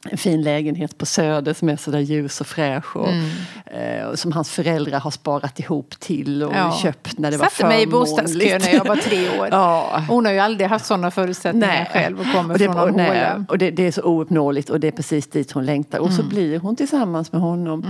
en 0.09 0.19
fin 0.19 0.43
lägenhet 0.43 0.99
på 0.99 1.07
Söder 1.07 1.55
som 1.55 1.69
är 1.69 1.77
sådär 1.77 1.99
ljus 1.99 2.41
och 2.41 2.47
fräsch. 2.47 2.97
Och, 2.97 3.09
mm. 3.09 3.31
eh, 3.67 4.15
som 4.15 4.33
hans 4.33 4.51
föräldrar 4.51 5.01
har 5.01 5.11
sparat 5.11 5.61
ihop 5.61 5.95
till 5.99 6.43
och 6.43 6.53
ja. 6.55 6.79
köpt 6.83 7.19
när 7.19 7.31
det 7.31 7.39
Satte 7.39 7.45
var 7.45 7.51
förmånligt. 7.51 7.89
mig 7.89 7.99
i 7.99 8.01
bostadskö 8.01 8.59
när 8.59 8.75
jag 8.75 8.85
var 8.85 8.97
tre 8.97 9.41
år. 9.41 9.49
ja. 9.51 10.03
Hon 10.09 10.25
har 10.25 10.33
ju 10.33 10.39
aldrig 10.39 10.69
haft 10.69 10.87
sådana 10.87 11.11
förutsättningar 11.11 11.67
nej. 11.67 11.89
själv 11.93 12.21
och 12.21 12.27
kommer 12.33 12.55
och 12.55 12.59
det, 12.59 12.65
från 12.65 12.97
nej, 12.97 13.33
Och 13.49 13.59
det, 13.59 13.71
det, 13.71 13.87
är 13.87 13.93
så 13.93 14.03
ouppnåeligt 14.03 14.71
och 14.71 14.81
det 14.81 14.89
är 14.89 14.93
precis 14.93 15.27
dit 15.27 15.53
hon 15.53 15.67
längtar. 15.67 15.99
Och 15.99 16.11
mm. 16.11 16.17
så 16.17 16.23
blir 16.23 16.59
hon 16.59 16.77
tillsammans 16.77 17.33
med 17.33 17.41
honom. 17.41 17.85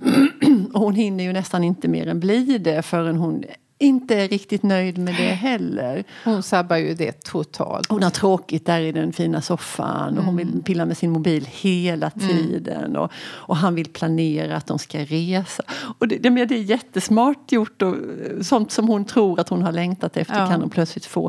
Mm. 0.00 0.70
och 0.74 0.80
hon 0.80 0.94
hinner 0.94 1.24
ju 1.24 1.32
nästan 1.32 1.64
inte 1.64 1.88
mer 1.88 2.06
än 2.06 2.20
bli 2.20 2.58
det 2.58 2.82
förrän 2.82 3.16
hon 3.16 3.44
inte 3.78 4.26
riktigt 4.26 4.62
nöjd 4.62 4.98
med 4.98 5.14
det 5.14 5.28
heller. 5.28 6.04
Hon 6.24 6.42
sabbar 6.42 6.76
ju 6.76 6.94
det 6.94 7.24
totalt. 7.24 7.90
Hon 7.90 8.02
har 8.02 8.10
tråkigt 8.10 8.66
där 8.66 8.80
i 8.80 8.92
den 8.92 9.12
fina 9.12 9.42
soffan 9.42 10.18
och 10.18 10.24
hon 10.24 10.36
vill 10.36 10.48
mm. 10.48 10.62
pilla 10.62 10.84
med 10.84 10.96
sin 10.96 11.10
mobil 11.10 11.48
hela 11.50 12.10
mm. 12.16 12.28
tiden. 12.28 12.84
Mm. 12.84 12.96
Och, 12.96 13.12
och, 13.20 13.56
han 13.56 13.74
vill 13.74 13.88
planera 13.88 14.56
att 14.56 14.66
de 14.66 14.78
ska 14.78 14.98
resa. 14.98 15.62
Och 15.98 16.08
det, 16.08 16.18
det, 16.18 16.44
det 16.44 16.54
är 16.54 16.62
jättesmart 16.62 17.52
gjort 17.52 17.82
och 17.82 17.96
sånt 18.42 18.72
som 18.72 18.88
hon 18.88 19.04
tror 19.04 19.40
att 19.40 19.48
hon 19.48 19.62
har 19.62 19.72
längtat 19.72 20.16
efter 20.16 20.38
ja. 20.38 20.46
kan 20.46 20.60
hon 20.60 20.70
plötsligt 20.70 21.06
få. 21.06 21.24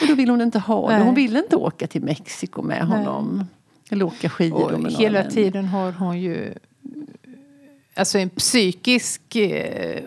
Och 0.00 0.06
då 0.08 0.14
vill 0.14 0.30
hon 0.30 0.40
inte 0.40 0.58
ha 0.58 0.90
det. 0.90 0.98
Hon 0.98 1.14
vill 1.14 1.36
inte 1.36 1.56
åka 1.56 1.86
till 1.86 2.02
Mexiko 2.02 2.62
med 2.62 2.86
honom. 2.86 3.36
Nej. 3.36 3.46
Eller 3.90 4.04
åka 4.04 4.28
skidor 4.28 4.72
och 4.72 4.80
med 4.80 4.92
Hela 4.92 5.22
någon. 5.22 5.30
tiden 5.30 5.64
har 5.64 5.92
hon 5.92 6.20
ju 6.20 6.54
alltså 7.94 8.18
en 8.18 8.30
psykisk 8.30 9.36
eh, 9.36 10.02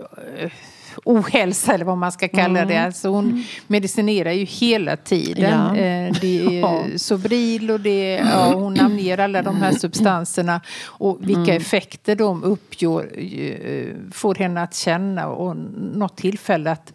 ohälsa 1.06 1.74
eller 1.74 1.86
vad 1.86 1.98
man 1.98 2.12
ska 2.12 2.28
kalla 2.28 2.66
det. 2.66 2.74
Mm. 2.74 2.86
Alltså 2.86 3.10
hon 3.10 3.44
medicinerar 3.68 4.32
ju 4.32 4.46
hela 4.46 4.98
tiden. 4.98 5.52
Ja. 5.52 5.76
Eh, 5.76 6.14
det 6.22 6.62
är 6.62 6.98
Sobril 6.98 7.72
och 7.72 7.80
det 7.80 8.14
ja, 8.14 8.54
hon 8.54 8.74
namnger 8.74 9.18
alla 9.18 9.42
de 9.42 9.56
här 9.56 9.72
substanserna. 9.72 10.62
Och 10.86 11.18
vilka 11.22 11.42
mm. 11.42 11.58
effekter 11.58 12.16
de 12.16 12.44
uppgör 12.44 13.12
eh, 13.18 13.96
får 14.12 14.36
henne 14.36 14.62
att 14.62 14.76
känna. 14.76 15.28
Och 15.28 15.56
något 15.94 16.18
tillfälle 16.18 16.72
att 16.72 16.94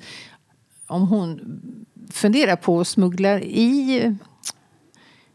om 0.86 1.08
hon 1.08 1.60
funderar 2.12 2.56
på 2.56 2.80
att 2.80 2.88
smuggla 2.88 3.40
i 3.40 4.16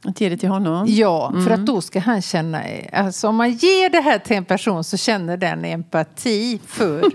att 0.05 0.21
ge 0.21 0.29
det 0.29 0.37
till 0.37 0.49
honom? 0.49 0.85
Ja, 0.89 1.31
för 1.31 1.39
mm. 1.39 1.53
att 1.53 1.65
då 1.65 1.81
ska 1.81 1.99
han 1.99 2.21
känna... 2.21 2.63
Alltså 2.93 3.27
om 3.27 3.35
man 3.35 3.51
ger 3.51 3.89
det 3.89 4.01
här 4.01 4.19
till 4.19 4.35
en 4.37 4.45
person 4.45 4.83
så 4.83 4.97
känner 4.97 5.37
den 5.37 5.65
empati 5.65 6.59
för 6.65 7.03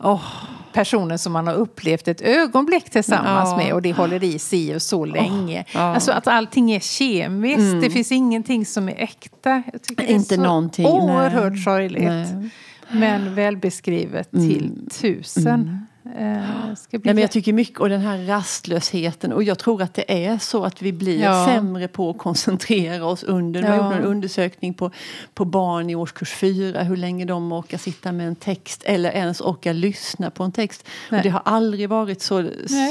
oh, 0.00 0.24
personen 0.72 1.18
som 1.18 1.32
man 1.32 1.46
har 1.46 1.54
upplevt 1.54 2.08
ett 2.08 2.20
ögonblick 2.20 2.90
tillsammans 2.90 3.50
ja. 3.50 3.56
med 3.56 3.74
och 3.74 3.82
det 3.82 3.92
håller 3.92 4.24
i 4.24 4.38
sig 4.38 4.74
och 4.74 4.82
så 4.82 5.04
länge. 5.04 5.64
Ja. 5.74 5.80
Alltså 5.80 6.12
att 6.12 6.26
allting 6.26 6.72
är 6.72 6.80
kemiskt, 6.80 7.58
mm. 7.58 7.80
det 7.80 7.90
finns 7.90 8.12
ingenting 8.12 8.66
som 8.66 8.88
är 8.88 8.94
äkta. 9.02 9.62
Inte 9.98 10.34
är 10.34 10.38
någonting. 10.38 10.86
Oerhört 10.86 11.64
sorgligt. 11.64 12.02
Nej. 12.02 12.50
Men 12.92 13.34
välbeskrivet 13.34 14.32
mm. 14.32 14.48
till 14.48 14.88
tusen. 15.00 15.86
Eh, 16.16 16.74
ska 16.76 16.98
bli 16.98 17.08
Nej, 17.08 17.14
men 17.14 17.22
jag 17.22 17.30
tycker 17.30 17.52
mycket, 17.52 17.80
och 17.80 17.88
den 17.88 18.00
här 18.00 18.18
rastlösheten. 18.18 19.32
Och 19.32 19.42
jag 19.42 19.58
tror 19.58 19.82
att 19.82 19.94
det 19.94 20.26
är 20.26 20.38
så 20.38 20.64
att 20.64 20.82
vi 20.82 20.92
blir 20.92 21.22
ja. 21.22 21.46
sämre 21.46 21.88
på 21.88 22.10
att 22.10 22.18
koncentrera 22.18 23.06
oss 23.06 23.22
under. 23.22 23.62
Ja. 23.62 23.76
gjorde 23.76 23.96
en 23.96 24.04
undersökning 24.04 24.74
på, 24.74 24.90
på 25.34 25.44
barn 25.44 25.90
i 25.90 25.94
årskurs 25.94 26.32
fyra. 26.32 26.82
Hur 26.82 26.96
länge 26.96 27.24
de 27.24 27.52
orkar 27.52 27.78
sitta 27.78 28.12
med 28.12 28.28
en 28.28 28.36
text 28.36 28.82
eller 28.84 29.10
ens 29.10 29.40
orkar 29.40 29.72
lyssna 29.72 30.30
på 30.30 30.44
en 30.44 30.52
text. 30.52 30.86
Och 31.10 31.22
det 31.22 31.28
har 31.28 31.42
aldrig 31.44 31.88
varit 31.88 32.22
så, 32.22 32.50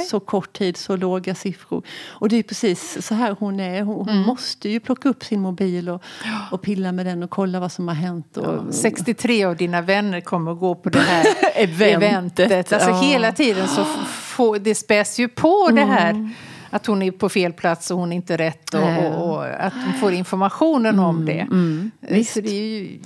så 0.09 0.19
kort 0.19 0.53
tid, 0.53 0.77
så 0.77 0.95
låga 0.95 1.35
siffror. 1.35 1.83
Och 2.07 2.29
det 2.29 2.35
är 2.35 2.43
precis 2.43 3.05
så 3.07 3.15
här 3.15 3.35
hon 3.39 3.59
är. 3.59 3.83
Hon, 3.83 4.09
mm. 4.09 4.21
måste 4.21 4.69
ju 4.69 4.79
plocka 4.79 5.09
upp 5.09 5.23
sin 5.23 5.41
mobil 5.41 5.89
och, 5.89 6.03
och 6.51 6.61
pilla 6.61 6.91
med 6.91 7.05
den 7.05 7.23
och 7.23 7.29
kolla 7.29 7.59
vad 7.59 7.71
som 7.71 7.87
har 7.87 7.95
hänt. 7.95 8.37
Och, 8.37 8.53
ja, 8.53 8.71
63 8.71 9.43
av 9.43 9.55
dina 9.55 9.81
vänner 9.81 10.21
kommer 10.21 10.51
att 10.51 10.59
gå 10.59 10.75
på 10.75 10.89
det 10.89 10.99
här 10.99 11.25
eventet. 11.55 12.73
Alltså 12.73 12.89
hela 13.09 13.31
tiden 13.31 13.67
så 13.67 13.85
får, 14.07 14.59
det 14.59 14.75
späs 14.75 15.19
ju 15.19 15.27
på 15.27 15.67
mm. 15.69 15.75
det 15.75 15.93
här 15.93 16.29
att 16.69 16.85
hon 16.85 17.01
är 17.01 17.11
på 17.11 17.29
fel 17.29 17.53
plats 17.53 17.91
och 17.91 17.97
hon 17.97 18.11
är 18.11 18.15
inte 18.15 18.37
rätt 18.37 18.73
och, 18.73 19.05
och, 19.05 19.29
och 19.29 19.45
att 19.45 19.73
hon 19.73 19.93
får 19.93 20.13
informationen 20.13 20.93
mm, 20.93 21.05
om 21.05 21.25
det. 21.25 21.39
Mm, 21.39 21.91
visst. 21.99 22.33
Så 22.33 22.41
det 22.41 22.49
är 22.49 22.79
ju 22.79 22.99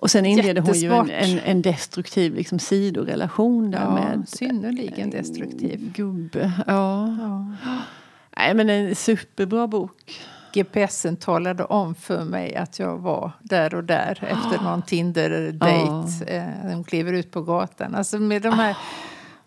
och 0.00 0.10
sen 0.10 0.26
inleder 0.26 0.62
hon 0.62 0.74
ju 0.74 0.92
en, 0.92 1.10
en, 1.10 1.38
en 1.38 1.62
destruktiv 1.62 2.34
liksom, 2.34 2.58
sidorelation 2.58 3.70
där 3.70 3.80
ja, 3.80 3.94
med... 3.94 4.28
Synnerligen 4.28 5.10
destruktiv. 5.10 5.92
Gubbe, 5.96 6.52
ja. 6.66 7.16
ja. 7.20 7.46
Nej 8.36 8.54
men 8.54 8.70
en 8.70 8.94
superbra 8.94 9.66
bok. 9.66 10.20
GPSen 10.52 11.16
talade 11.16 11.64
om 11.64 11.94
för 11.94 12.24
mig 12.24 12.56
att 12.56 12.78
jag 12.78 12.98
var 12.98 13.32
där 13.42 13.74
och 13.74 13.84
där 13.84 14.18
efter 14.22 14.64
någon 14.64 14.82
Tinder-date. 14.82 16.34
Oh. 16.34 16.72
Hon 16.72 16.84
kliver 16.84 17.12
ut 17.12 17.30
på 17.30 17.42
gatan. 17.42 17.94
Alltså 17.94 18.18
med 18.18 18.42
de 18.42 18.54
här, 18.54 18.76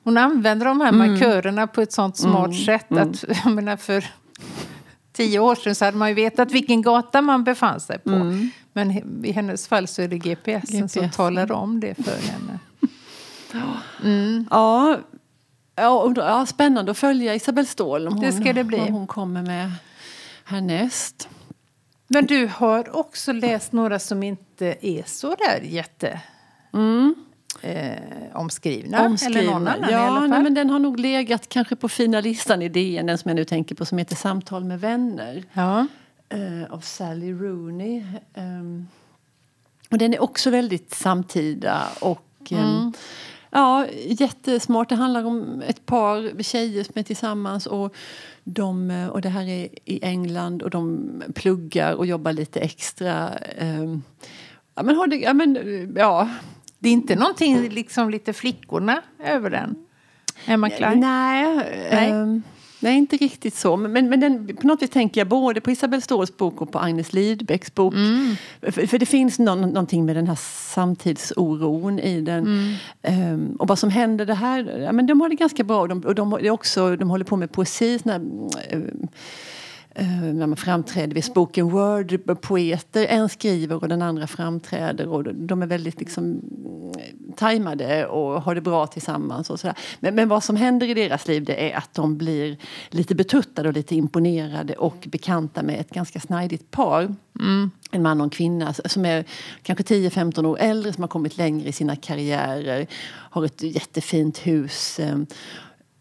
hon 0.03 0.17
använder 0.17 0.65
de 0.65 0.81
här 0.81 0.89
mm. 0.89 1.11
markörerna 1.11 1.67
på 1.67 1.81
ett 1.81 1.91
sånt 1.91 2.17
smart 2.17 2.45
mm. 2.45 2.65
sätt. 2.65 2.91
Mm. 2.91 3.09
Att, 3.09 3.23
jag 3.43 3.53
menar 3.53 3.77
för 3.77 4.05
tio 5.13 5.39
år 5.39 5.55
sedan 5.55 5.75
så 5.75 5.85
hade 5.85 5.97
man 5.97 6.09
ju 6.09 6.15
vetat 6.15 6.51
vilken 6.51 6.81
gata 6.81 7.21
man 7.21 7.43
befann 7.43 7.79
sig 7.79 7.99
på. 7.99 8.09
Mm. 8.09 8.49
Men 8.73 8.91
i 9.25 9.31
hennes 9.31 9.67
fall 9.67 9.87
så 9.87 10.01
är 10.01 10.07
det 10.07 10.17
GPSen 10.17 10.61
GPS. 10.61 10.93
som 10.93 11.09
talar 11.09 11.51
om 11.51 11.79
det 11.79 11.95
för 11.95 12.31
henne. 12.31 12.59
Mm. 14.03 14.47
Ja, 14.51 14.97
ja, 15.75 16.13
ja, 16.15 16.45
spännande 16.45 16.91
att 16.91 16.97
följa 16.97 17.35
Isabelle 17.35 17.67
Ståhl. 17.67 18.07
Om 18.07 18.13
hon, 18.13 18.23
det 18.23 18.31
ska 18.31 18.53
det 18.53 18.63
bli. 18.63 18.77
Vad 18.77 18.89
hon 18.89 19.07
kommer 19.07 19.41
med 19.41 19.71
härnäst. 20.43 21.29
Men 22.07 22.25
du 22.25 22.49
har 22.55 22.95
också 22.95 23.31
läst 23.31 23.71
några 23.71 23.99
som 23.99 24.23
inte 24.23 24.75
är 24.81 25.03
så 25.05 25.35
där 25.35 25.61
jätte... 25.63 26.21
Mm. 26.73 27.15
Eh, 27.61 27.97
omskrivna. 28.33 29.05
omskrivna. 29.05 29.39
Eller 29.39 29.51
någon 29.51 29.67
annan 29.67 29.89
ja. 29.91 30.27
Nej, 30.27 30.43
men 30.43 30.53
den 30.53 30.69
har 30.69 30.79
nog 30.79 30.99
legat 30.99 31.49
kanske 31.49 31.75
på 31.75 31.89
fina 31.89 32.21
listan 32.21 32.61
i 32.61 32.69
DN, 32.69 33.05
den 33.05 33.17
som 33.17 33.29
jag 33.29 33.35
nu 33.35 33.45
tänker 33.45 33.75
på 33.75 33.85
som 33.85 33.97
heter 33.97 34.15
Samtal 34.15 34.63
med 34.63 34.79
vänner. 34.81 35.43
Ja. 35.53 35.87
Eh, 36.29 36.73
av 36.73 36.79
Sally 36.79 37.33
Rooney. 37.33 38.03
Um, 38.33 38.87
och 39.91 39.97
den 39.97 40.13
är 40.13 40.21
också 40.21 40.49
väldigt 40.49 40.93
samtida 40.93 41.81
och 41.99 42.51
um, 42.51 42.93
Ja, 43.55 43.87
jättesmart. 44.05 44.89
Det 44.89 44.95
handlar 44.95 45.25
om 45.25 45.61
ett 45.67 45.85
par 45.85 46.43
tjejer 46.43 46.83
som 46.83 46.93
är 46.95 47.03
tillsammans 47.03 47.65
och, 47.65 47.95
de, 48.43 49.07
och 49.11 49.21
det 49.21 49.29
här 49.29 49.43
är 49.43 49.69
i 49.85 49.99
England 50.03 50.61
och 50.61 50.69
de 50.69 51.09
pluggar 51.35 51.93
och 51.93 52.05
jobbar 52.05 52.33
lite 52.33 52.59
extra. 52.59 53.29
Um, 53.61 54.03
ja, 54.75 54.83
men 54.83 54.95
har 54.95 55.07
det, 55.07 55.15
ja, 55.15 55.33
men, 55.33 55.57
ja. 55.95 56.29
Det 56.83 56.89
är 56.89 56.93
inte 56.93 57.15
någonting 57.15 57.69
liksom 57.69 58.09
lite 58.09 58.33
flickorna 58.33 59.01
över 59.23 59.49
den? 59.49 59.75
Emma 60.45 60.69
Klein? 60.69 60.99
Nej. 60.99 61.55
Nej. 61.91 62.11
Um, 62.11 62.43
Nej, 62.79 62.97
inte 62.97 63.17
riktigt 63.17 63.55
så. 63.55 63.77
Men, 63.77 64.09
men 64.09 64.19
den, 64.19 64.55
på 64.55 64.67
något 64.67 64.81
vis 64.81 64.89
tänker 64.89 65.21
jag 65.21 65.27
både 65.27 65.61
på 65.61 65.71
Isabelle 65.71 66.01
Ståhls 66.01 66.37
bok 66.37 66.61
och 66.61 66.71
på 66.71 66.79
Agnes 66.79 67.13
Lidbecks 67.13 67.75
bok. 67.75 67.93
Mm. 67.93 68.35
För, 68.61 68.87
för, 68.87 68.99
det 68.99 69.05
finns 69.05 69.39
någon, 69.39 69.61
någonting 69.61 70.05
med 70.05 70.15
den 70.15 70.27
här 70.27 70.37
samtidsoron 70.73 71.99
i 71.99 72.21
den. 72.21 72.77
Mm. 73.01 73.33
Um, 73.33 73.55
och 73.55 73.67
vad 73.67 73.79
som 73.79 73.89
händer 73.89 74.25
det 74.25 74.33
här, 74.33 74.79
ja, 74.79 74.91
men 74.91 75.07
de 75.07 75.21
har 75.21 75.29
det 75.29 75.35
ganska 75.35 75.63
bra. 75.63 75.81
Och 75.81 75.87
de, 75.87 76.03
och 76.03 76.15
de, 76.15 76.49
också, 76.49 76.95
de 76.95 77.09
håller 77.09 77.25
på 77.25 77.37
med 77.37 77.51
poesi. 77.51 77.99
Såna, 77.99 78.15
um, 78.15 79.07
när 79.95 80.47
man 80.47 80.57
framträder 80.57 81.13
vid 81.13 81.23
spoken 81.23 81.69
word-poeter. 81.69 83.05
En 83.09 83.29
skriver 83.29 83.75
och 83.75 83.89
den 83.89 84.01
andra 84.01 84.27
framträder. 84.27 85.07
Och 85.07 85.35
de 85.35 85.61
är 85.61 85.67
väldigt 85.67 85.99
liksom, 85.99 86.41
tajmade 87.35 88.05
och 88.05 88.41
har 88.41 88.55
det 88.55 88.61
bra 88.61 88.87
tillsammans. 88.87 89.49
Och 89.49 89.59
sådär. 89.59 89.77
Men, 89.99 90.15
men 90.15 90.29
vad 90.29 90.43
som 90.43 90.55
händer 90.55 90.87
i 90.87 90.93
deras 90.93 91.27
liv 91.27 91.43
det 91.43 91.71
är 91.71 91.77
att 91.77 91.93
de 91.93 92.17
blir 92.17 92.57
lite 92.89 93.15
betuttade 93.15 93.69
och 93.69 93.73
lite 93.73 93.95
imponerade 93.95 94.73
och 94.73 95.07
bekanta 95.11 95.63
med 95.63 95.79
ett 95.79 95.89
ganska 95.89 96.19
snajdigt 96.19 96.71
par. 96.71 97.15
Mm. 97.39 97.71
En 97.91 98.01
man 98.01 98.21
och 98.21 98.23
en 98.23 98.29
kvinna 98.29 98.73
som 98.73 99.05
är 99.05 99.25
kanske 99.63 99.83
10-15 99.83 100.45
år 100.45 100.57
äldre 100.59 100.93
som 100.93 101.03
har 101.03 101.07
kommit 101.07 101.37
längre 101.37 101.69
i 101.69 101.71
sina 101.71 101.95
karriärer. 101.95 102.87
Har 103.05 103.45
ett 103.45 103.63
jättefint 103.63 104.37
hus. 104.37 104.99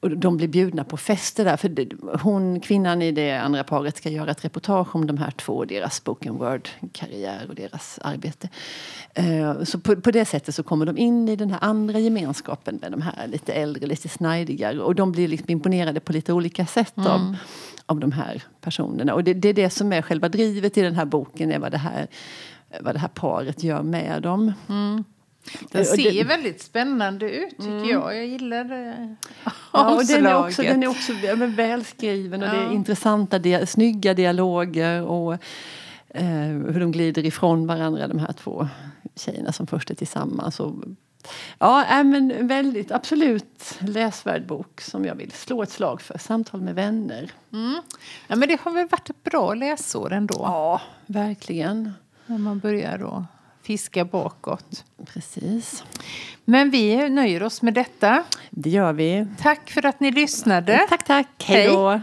Och 0.03 0.11
de 0.11 0.37
blir 0.37 0.49
bjudna 0.49 0.85
på 0.85 0.97
fester 0.97 1.45
där. 1.45 1.57
För 1.57 2.19
hon, 2.19 2.61
kvinnan 2.61 3.03
i 3.03 3.13
det 3.13 3.33
andra 3.33 3.65
paret 3.65 3.97
ska 3.97 4.09
göra 4.09 4.31
ett 4.31 4.45
reportage 4.45 4.95
om 4.95 5.07
de 5.07 5.19
här 5.19 5.31
två, 5.31 5.65
deras 5.65 5.95
spoken 5.95 6.39
word-karriär 6.39 7.47
och 7.49 7.55
deras 7.55 7.99
arbete. 8.03 8.49
Uh, 9.19 9.65
så 9.65 9.79
på, 9.81 9.97
på, 9.97 10.11
det 10.11 10.25
sättet 10.25 10.55
så 10.55 10.63
kommer 10.63 10.87
de 10.87 10.99
in 10.99 11.29
i 11.29 11.37
den 11.37 11.51
här 11.51 11.59
andra 11.63 11.99
gemenskapen 11.99 12.79
med 12.83 12.93
de 12.93 13.03
här 13.03 13.27
lite 13.27 13.53
äldre, 13.53 13.87
lite 13.87 14.09
snajdigare. 14.09 14.81
Och 14.81 14.95
de 14.95 15.13
blir 15.13 15.29
liksom 15.29 15.51
imponerade 15.51 16.01
på 16.01 16.13
lite 16.13 16.33
olika 16.33 16.67
sätt 16.67 16.97
mm. 16.97 17.11
av, 17.11 17.37
av 17.87 18.01
de 18.01 18.13
här 18.13 18.43
personerna. 18.61 19.15
Och 19.15 19.25
det, 19.25 19.35
det, 19.35 19.49
är 19.49 19.55
det 19.55 19.71
som 19.71 19.93
är 19.93 20.03
själva 20.03 20.29
drivet 20.29 20.79
i 20.79 20.83
den 20.83 20.95
här 20.95 21.05
boken, 21.05 21.53
är 21.53 21.59
vad 21.59 21.71
det 21.71 21.79
här, 21.79 22.07
vad 22.81 22.95
det 22.95 22.99
här 22.99 23.09
paret 23.09 23.63
gör 23.63 23.83
med 23.83 24.23
dem. 24.23 24.53
Mm. 24.69 25.05
Den 25.71 25.85
ser 25.85 26.13
det, 26.13 26.25
väldigt 26.25 26.63
spännande 26.63 27.31
ut 27.31 27.51
tycker 27.51 27.71
mm. 27.71 27.89
jag. 27.89 28.17
Jag 28.17 28.27
gillar 28.27 28.65
det. 28.65 29.17
Ja, 29.73 29.95
och 29.95 30.07
den 30.07 30.27
är 30.27 30.47
också, 30.47 30.63
den 30.63 30.83
är 30.83 30.87
också 30.87 31.13
välskriven 31.47 32.43
och 32.43 32.49
ja. 32.49 32.53
det 32.53 32.59
är 32.59 32.73
intressanta, 32.73 33.39
dia, 33.39 33.67
snygga 33.67 34.15
dialoger 34.15 35.03
och 35.03 35.33
eh, 36.09 36.25
hur 36.73 36.81
de 36.81 36.93
glider 36.93 37.27
ifrån 37.27 37.67
varandra 37.67 38.09
de 38.09 38.19
här 38.19 38.33
två 38.33 38.69
tjejerna 39.17 39.53
som 39.53 39.67
först 39.67 39.91
är 39.91 39.95
tillsammans. 39.95 40.61
Och, 40.61 40.75
ja, 41.59 41.85
äh, 41.99 42.05
men 42.05 42.47
väldigt, 42.47 42.93
absolut 42.93 43.79
läsvärd 43.81 44.47
bok 44.47 44.81
som 44.81 45.05
jag 45.05 45.15
vill 45.15 45.31
slå 45.31 45.63
ett 45.63 45.71
slag 45.71 46.01
för. 46.01 46.19
Samtal 46.19 46.61
med 46.61 46.75
vänner. 46.75 47.31
Mm. 47.53 47.83
Ja, 48.27 48.37
men 48.37 48.49
det 48.49 48.61
har 48.61 48.73
väl 48.73 48.89
varit 48.89 49.11
ett 49.11 49.25
bra 49.25 49.55
läsår 49.55 50.13
ändå? 50.13 50.35
Ja, 50.39 50.81
verkligen. 51.07 51.93
När 52.27 52.39
man 52.39 52.59
börjar 52.59 52.99
då 52.99 53.25
fiska 53.63 54.05
bakåt. 54.05 54.85
Precis. 55.07 55.85
Men 56.45 56.71
vi 56.71 57.11
nöjer 57.11 57.43
oss 57.43 57.63
med 57.63 57.75
detta. 57.75 58.25
Det 58.51 58.71
gör 58.71 58.93
vi. 58.93 59.27
Tack 59.39 59.71
för 59.71 59.87
att 59.87 60.01
ni 60.01 60.11
lyssnade. 60.11 60.87
Tack, 60.89 61.05
tack. 61.05 61.45
Hej 61.45 61.67
då. 61.67 62.01